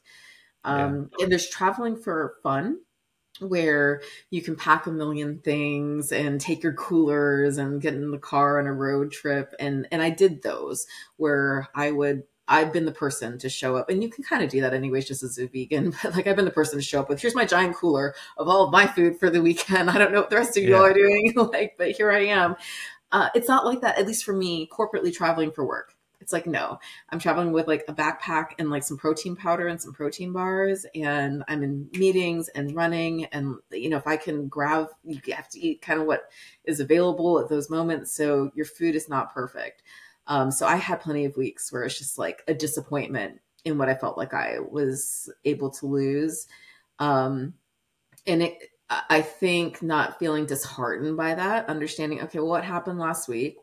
[0.64, 1.24] Um, yeah.
[1.24, 2.80] And there's traveling for fun
[3.40, 8.18] where you can pack a million things and take your coolers and get in the
[8.18, 10.88] car on a road trip and and I did those
[11.18, 14.50] where I would I've been the person to show up, and you can kind of
[14.50, 15.94] do that anyways, just as a vegan.
[16.04, 18.48] But like, I've been the person to show up with, here's my giant cooler of
[18.48, 19.90] all of my food for the weekend.
[19.92, 20.82] I don't know what the rest of you yeah.
[20.82, 22.56] are doing, like, but here I am.
[23.12, 25.96] Uh, it's not like that, at least for me, corporately traveling for work.
[26.22, 26.80] It's like, no,
[27.10, 30.86] I'm traveling with like a backpack and like some protein powder and some protein bars.
[30.96, 33.26] And I'm in meetings and running.
[33.26, 36.32] And, you know, if I can grab, you have to eat kind of what
[36.64, 38.12] is available at those moments.
[38.12, 39.84] So your food is not perfect.
[40.28, 43.90] Um, so I had plenty of weeks where it's just like a disappointment in what
[43.90, 46.48] I felt like I was able to lose.
[47.00, 47.54] Um,
[48.26, 48.58] and it,
[48.90, 53.58] I think not feeling disheartened by that, understanding, okay, well, what happened last week?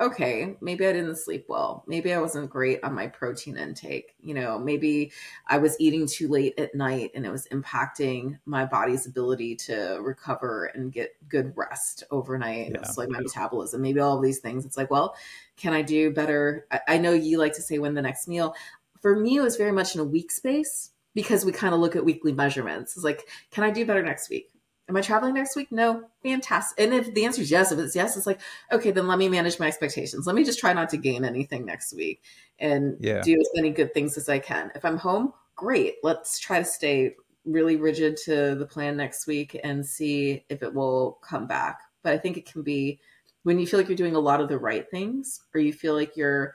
[0.00, 1.84] Okay, maybe I didn't sleep well.
[1.86, 4.14] Maybe I wasn't great on my protein intake.
[4.20, 5.12] You know, maybe
[5.46, 10.00] I was eating too late at night and it was impacting my body's ability to
[10.02, 12.72] recover and get good rest overnight.
[12.72, 12.78] Yeah.
[12.78, 14.66] It's like my metabolism, maybe all of these things.
[14.66, 15.14] It's like, well,
[15.56, 16.66] can I do better?
[16.72, 18.54] I, I know you like to say when the next meal.
[19.00, 21.94] For me, it was very much in a week space because we kind of look
[21.94, 22.96] at weekly measurements.
[22.96, 24.50] It's like, can I do better next week?
[24.88, 25.72] Am I traveling next week?
[25.72, 26.04] No.
[26.22, 26.78] Fantastic.
[26.78, 29.28] And if the answer is yes, if it's yes, it's like, okay, then let me
[29.28, 30.26] manage my expectations.
[30.26, 32.22] Let me just try not to gain anything next week
[32.58, 33.22] and yeah.
[33.22, 34.70] do as many good things as I can.
[34.74, 35.96] If I'm home, great.
[36.02, 37.14] Let's try to stay
[37.46, 41.80] really rigid to the plan next week and see if it will come back.
[42.02, 43.00] But I think it can be
[43.42, 45.94] when you feel like you're doing a lot of the right things or you feel
[45.94, 46.54] like you're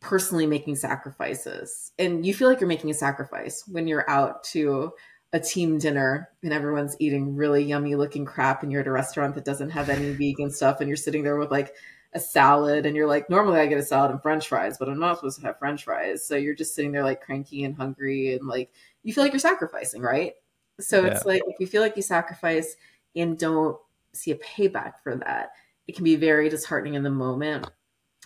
[0.00, 4.92] personally making sacrifices and you feel like you're making a sacrifice when you're out to
[5.32, 9.34] a team dinner and everyone's eating really yummy looking crap and you're at a restaurant
[9.34, 11.74] that doesn't have any vegan stuff and you're sitting there with like
[12.14, 14.98] a salad and you're like normally I get a salad and french fries but I'm
[14.98, 16.26] not supposed to have french fries.
[16.26, 18.72] So you're just sitting there like cranky and hungry and like
[19.04, 20.32] you feel like you're sacrificing right?
[20.80, 21.12] So yeah.
[21.12, 22.74] it's like if you feel like you sacrifice
[23.14, 23.78] and don't
[24.12, 25.52] see a payback for that
[25.86, 27.68] it can be very disheartening in the moment.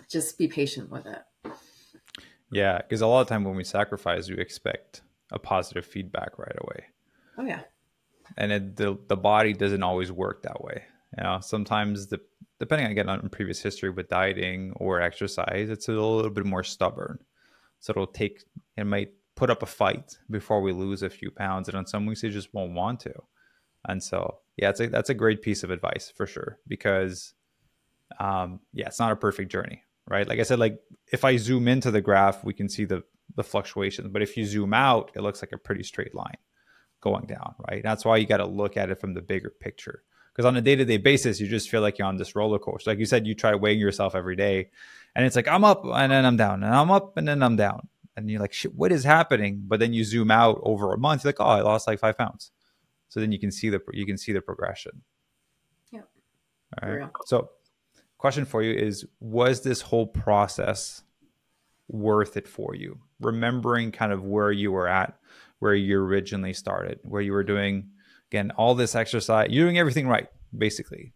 [0.09, 1.23] Just be patient with it.
[2.51, 5.03] Yeah because a lot of time when we sacrifice we expect
[5.35, 6.87] a positive feedback right away
[7.37, 7.61] Oh yeah.
[8.37, 10.85] And it, the the body doesn't always work that way.
[11.17, 12.21] You know, sometimes the
[12.59, 16.47] depending on again on previous history with dieting or exercise, it's a little, little bit
[16.47, 17.19] more stubborn.
[17.81, 18.45] So it'll take
[18.77, 22.07] it might put up a fight before we lose a few pounds, and on some
[22.07, 23.15] weeks it just won't want to.
[23.87, 27.35] And so yeah, it's a, that's a great piece of advice for sure because
[28.19, 30.27] um, yeah, it's not a perfect journey, right?
[30.27, 30.81] Like I said, like
[31.13, 33.03] if I zoom into the graph, we can see the
[33.37, 36.37] the fluctuations, but if you zoom out, it looks like a pretty straight line
[37.01, 37.83] going down, right?
[37.83, 40.03] That's why you got to look at it from the bigger picture.
[40.33, 42.59] Because on a day to day basis, you just feel like you're on this roller
[42.59, 42.91] coaster.
[42.91, 44.71] Like you said, you try weighing yourself every day,
[45.15, 47.55] and it's like I'm up and then I'm down, and I'm up and then I'm
[47.55, 49.63] down, and you're like, shit, what is happening?
[49.67, 52.19] But then you zoom out over a month, you're like, oh, I lost like five
[52.19, 52.51] pounds.
[53.09, 55.03] So then you can see the you can see the progression.
[55.93, 56.01] Yeah.
[56.83, 57.09] All right.
[57.27, 57.51] So,
[58.19, 61.03] question for you is: Was this whole process
[61.87, 62.99] worth it for you?
[63.21, 65.19] Remembering kind of where you were at
[65.65, 67.89] where you originally started, where you were doing
[68.31, 71.15] again all this exercise, you're doing everything right, basically,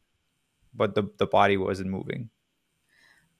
[0.74, 2.30] but the the body wasn't moving.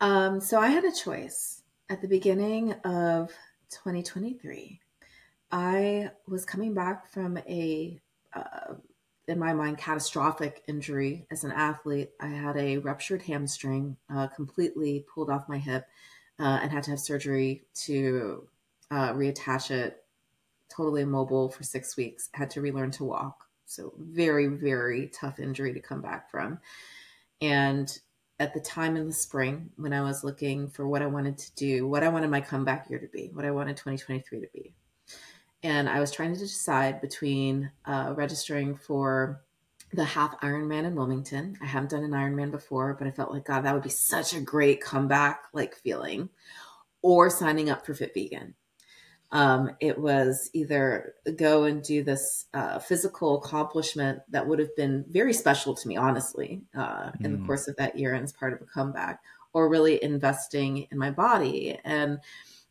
[0.02, 3.32] Um, so I had a choice at the beginning of
[3.70, 4.80] 2023.
[5.50, 7.98] I was coming back from a,
[8.34, 8.74] uh,
[9.26, 12.10] in my mind, catastrophic injury as an athlete.
[12.20, 15.86] I had a ruptured hamstring, uh, completely pulled off my hip,
[16.38, 18.46] uh, and had to have surgery to
[18.90, 20.04] uh, reattach it
[20.74, 23.44] totally immobile for six weeks, had to relearn to walk.
[23.66, 26.58] So, very, very tough injury to come back from.
[27.40, 27.98] And
[28.40, 31.54] at the time in the spring, when I was looking for what I wanted to
[31.54, 34.74] do, what I wanted my comeback year to be, what I wanted 2023 to be.
[35.62, 39.42] And I was trying to decide between uh, registering for
[39.92, 41.56] the half Ironman in Wilmington.
[41.62, 44.34] I haven't done an Ironman before, but I felt like, God, that would be such
[44.34, 46.28] a great comeback like feeling,
[47.02, 48.54] or signing up for Fit Vegan
[49.30, 55.04] um, it was either go and do this uh, physical accomplishment that would have been
[55.08, 57.46] very special to me, honestly, uh, in the mm.
[57.46, 59.20] course of that year and as part of a comeback,
[59.52, 61.78] or really investing in my body.
[61.84, 62.18] And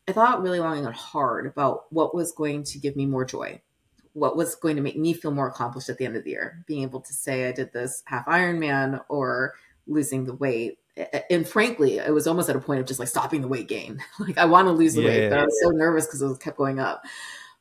[0.08, 3.60] I thought really long and hard about what was going to give me more joy,
[4.18, 6.64] what was going to make me feel more accomplished at the end of the year,
[6.66, 9.54] being able to say I did this half Ironman or
[9.86, 10.78] losing the weight
[11.30, 14.02] and frankly, it was almost at a point of just like stopping the weight gain.
[14.18, 16.40] like I want to lose the yeah, weight, but I was so nervous because it
[16.40, 17.04] kept going up.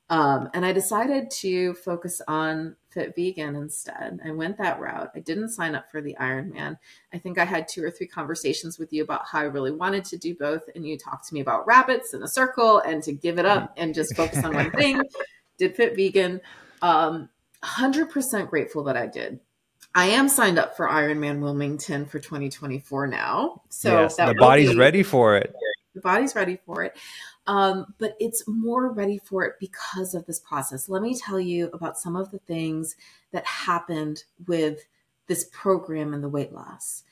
[0.09, 4.21] Um, and I decided to focus on fit vegan instead.
[4.23, 5.11] I went that route.
[5.13, 6.77] I didn't sign up for the Ironman.
[7.13, 10.05] I think I had two or three conversations with you about how I really wanted
[10.05, 10.63] to do both.
[10.73, 13.73] And you talked to me about rabbits in a circle and to give it up
[13.75, 15.01] and just focus on one thing.
[15.57, 16.41] Did fit vegan.
[16.81, 17.29] Um,
[17.63, 19.39] 100% grateful that I did.
[19.95, 23.63] I am signed up for Ironman Wilmington for 2024 now.
[23.69, 25.55] So yes, the body's be, ready for it.
[25.95, 26.95] The body's ready for it.
[27.47, 30.89] Um, but it's more ready for it because of this process.
[30.89, 32.95] Let me tell you about some of the things
[33.31, 34.85] that happened with
[35.27, 37.03] this program and the weight loss.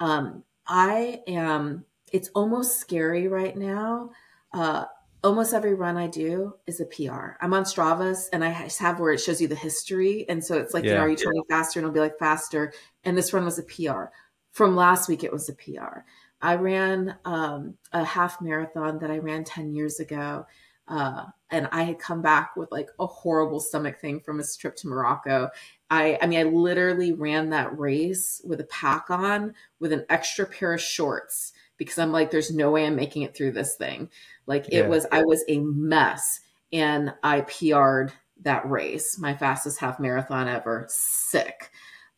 [0.00, 4.10] Um, I am, it's almost scary right now.
[4.52, 4.84] Uh,
[5.24, 7.32] almost every run I do is a PR.
[7.40, 10.26] I'm on Strava's and I have where it shows you the history.
[10.28, 10.90] And so it's like, yeah.
[10.90, 11.80] you know, are you training faster?
[11.80, 12.72] And it'll be like faster.
[13.02, 14.04] And this run was a PR.
[14.52, 16.00] From last week, it was a PR.
[16.42, 20.46] I ran um, a half marathon that I ran 10 years ago.
[20.86, 24.76] Uh, and I had come back with like a horrible stomach thing from a trip
[24.76, 25.48] to Morocco.
[25.88, 30.44] I, I mean, I literally ran that race with a pack on with an extra
[30.44, 34.08] pair of shorts because I'm like, there's no way I'm making it through this thing.
[34.46, 34.88] Like it yeah.
[34.88, 36.40] was, I was a mess
[36.72, 38.12] and I PR'd
[38.42, 40.86] that race, my fastest half marathon ever.
[40.88, 41.70] Sick.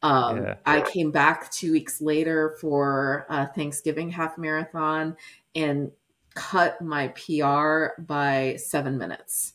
[0.03, 0.55] Um, yeah.
[0.65, 5.17] I came back two weeks later for a Thanksgiving half marathon
[5.55, 5.91] and
[6.35, 9.55] cut my PR by seven minutes.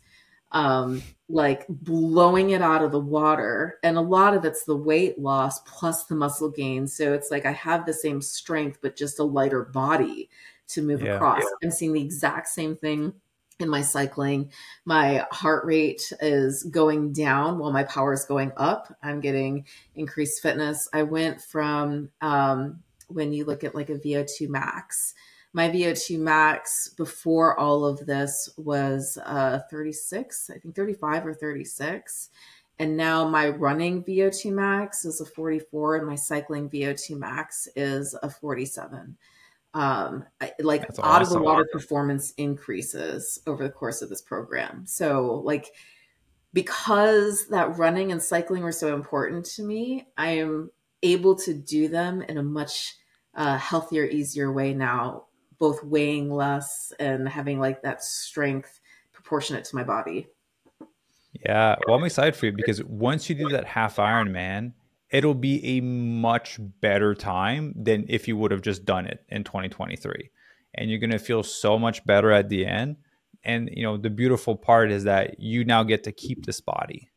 [0.52, 3.80] Um, like blowing it out of the water.
[3.84, 6.88] And a lot of it's the weight loss plus the muscle gain.
[6.88, 10.30] So it's like I have the same strength, but just a lighter body
[10.70, 11.16] to move yeah.
[11.16, 11.44] across.
[11.64, 13.14] I'm seeing the exact same thing
[13.60, 14.52] in my cycling.
[14.86, 18.94] My heart rate is going down while my power is going up.
[19.04, 20.90] I'm getting increased fitness.
[20.94, 25.14] I went from um, when you look at like a VO2 max,
[25.54, 32.30] my VO2 max before all of this was uh, 36, I think 35 or 36.
[32.80, 38.16] And now my running VO2 max is a 44 and my cycling VO2 max is
[38.24, 39.18] a 47
[39.74, 40.26] um,
[40.60, 41.38] like That's out awesome.
[41.38, 44.86] of the water performance increases over the course of this program.
[44.86, 45.72] So like
[46.54, 50.72] because that running and cycling were so important to me, I am
[51.04, 52.96] able to do them in a much
[53.34, 55.28] uh, healthier, easier way now,
[55.62, 58.80] both weighing less and having like that strength
[59.14, 60.28] proportionate to my body.
[61.46, 64.74] Yeah, well, I'm excited for you because once you do that half Ironman,
[65.12, 69.44] it'll be a much better time than if you would have just done it in
[69.44, 70.32] 2023
[70.74, 72.98] and you're going to feel so much better at the end.
[73.44, 77.10] And you know the beautiful part is that you now get to keep this body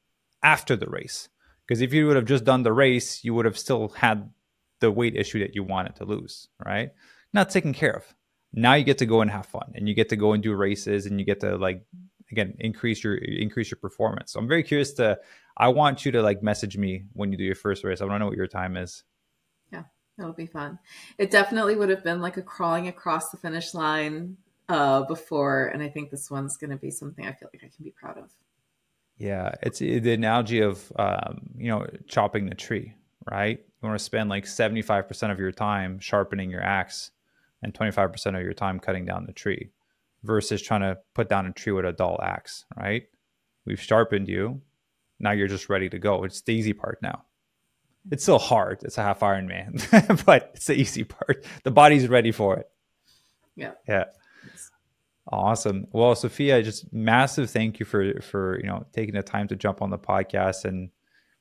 [0.43, 1.31] after the race.
[1.67, 4.31] Because if you would have just done the race you would have still had
[4.81, 6.91] the weight issue that you wanted to lose right?
[7.33, 8.15] Not taken care of
[8.55, 10.55] now you get to go and have fun and you get to go and do
[10.55, 11.85] races and you get to like
[12.31, 15.19] again increase your increase your performance so i'm very curious to
[15.57, 18.01] I want you to like message me when you do your first race.
[18.01, 19.05] I want to know what your time is.
[19.73, 19.85] Yeah,
[20.19, 20.79] it'll be fun.
[21.19, 24.37] It definitely would have been like a crawling across the finish line
[24.69, 27.71] uh, before, and I think this one's going to be something I feel like I
[27.75, 28.31] can be proud of.
[29.17, 32.95] Yeah, it's the analogy of um, you know chopping the tree,
[33.31, 33.59] right?
[33.59, 37.13] You want to spend like seventy five percent of your time sharpening your axe,
[37.65, 39.71] and twenty five percent of your time cutting down the tree,
[40.23, 43.05] versus trying to put down a tree with a dull axe, right?
[43.67, 44.61] We've sharpened you
[45.21, 46.25] now you're just ready to go.
[46.25, 47.25] It's the easy part now.
[48.11, 48.83] It's still hard.
[48.83, 51.45] It's a half Ironman, but it's the easy part.
[51.63, 52.69] The body's ready for it.
[53.57, 53.73] Yeah.
[53.89, 54.05] Yeah.
[55.33, 55.87] Awesome.
[55.93, 59.81] Well, Sofia, just massive thank you for for you know taking the time to jump
[59.81, 60.91] on the podcast and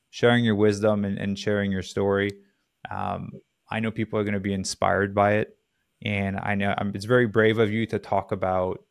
[0.08, 2.30] sharing your wisdom and, and sharing your story.
[2.90, 3.32] Um,
[3.70, 5.58] I know people are going to be inspired by it,
[6.04, 8.84] and I know um, it's very brave of you to talk about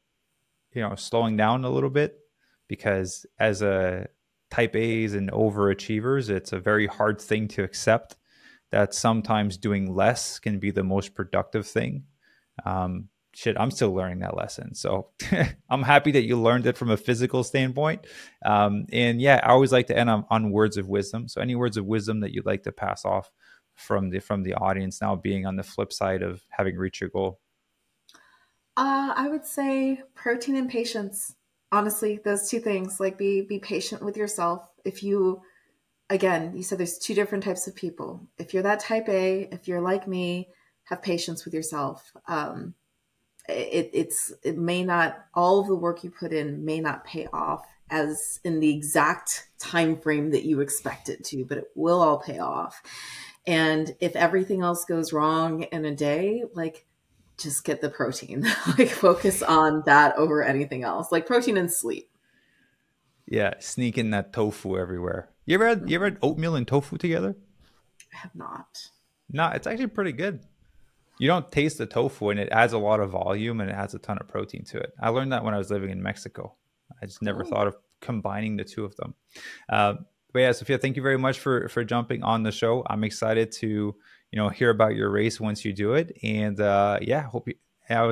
[0.74, 2.20] you know slowing down a little bit
[2.68, 4.08] because as a
[4.50, 8.16] type A's and overachievers, it's a very hard thing to accept
[8.72, 12.04] that sometimes doing less can be the most productive thing.
[12.66, 14.76] Um, shit, I'm still learning that lesson.
[14.76, 15.10] So
[15.70, 18.06] I'm happy that you learned it from a physical standpoint.
[18.46, 21.28] Um, and yeah, I always like to end on, on, words of wisdom.
[21.28, 23.32] So any words of wisdom that you'd like to pass off
[23.76, 27.10] from the from the audience now being on the flip side of having reached your
[27.10, 27.40] goal?
[28.76, 31.36] Uh, I would say protein and patience.
[31.72, 34.70] Honestly those two things like be be patient with yourself.
[34.86, 35.42] If you
[36.10, 38.28] again you said there's two different types of people.
[38.38, 40.50] If you're that type a if you're like me
[40.84, 42.12] have patience with yourself.
[42.28, 42.76] Um
[43.50, 47.28] it, it's it may not all of the work you put in may not pay
[47.34, 52.02] off as in the exact time frame that you expect it to but it will
[52.02, 52.82] all pay off
[53.46, 56.86] And if everything else goes wrong in a day, like
[57.38, 58.46] just get the protein.
[58.78, 61.12] like focus on that over anything else.
[61.12, 62.10] Like protein and sleep.
[63.26, 65.30] Yeah, sneaking that tofu everywhere.
[65.46, 67.36] You ever had you ever had oatmeal and tofu together?
[68.14, 68.90] I have not.
[69.32, 70.42] No, it's actually pretty good.
[71.20, 73.94] You don't taste the tofu and it adds a lot of volume and it has
[73.94, 74.94] a ton of protein to it.
[75.02, 76.56] I learned that when I was living in Mexico.
[77.02, 77.48] I just never oh.
[77.48, 79.16] thought of combining the two of them.
[79.70, 79.96] Uh,
[80.34, 82.84] but yeah, Sofia, thank you very much for for jumping on the show.
[82.88, 87.00] I'm excited to you know hear about your race once you do it, and uh,
[87.02, 87.54] yeah, hope you.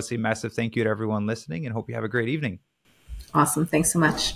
[0.01, 2.59] Say massive thank you to everyone listening, and hope you have a great evening.
[3.34, 4.36] Awesome, thanks so much.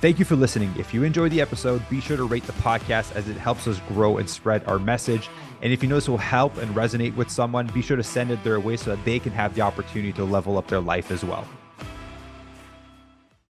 [0.00, 0.72] Thank you for listening.
[0.78, 3.80] If you enjoyed the episode, be sure to rate the podcast as it helps us
[3.88, 5.30] grow and spread our message.
[5.62, 8.30] And if you know this will help and resonate with someone, be sure to send
[8.30, 11.10] it their way so that they can have the opportunity to level up their life
[11.10, 11.48] as well.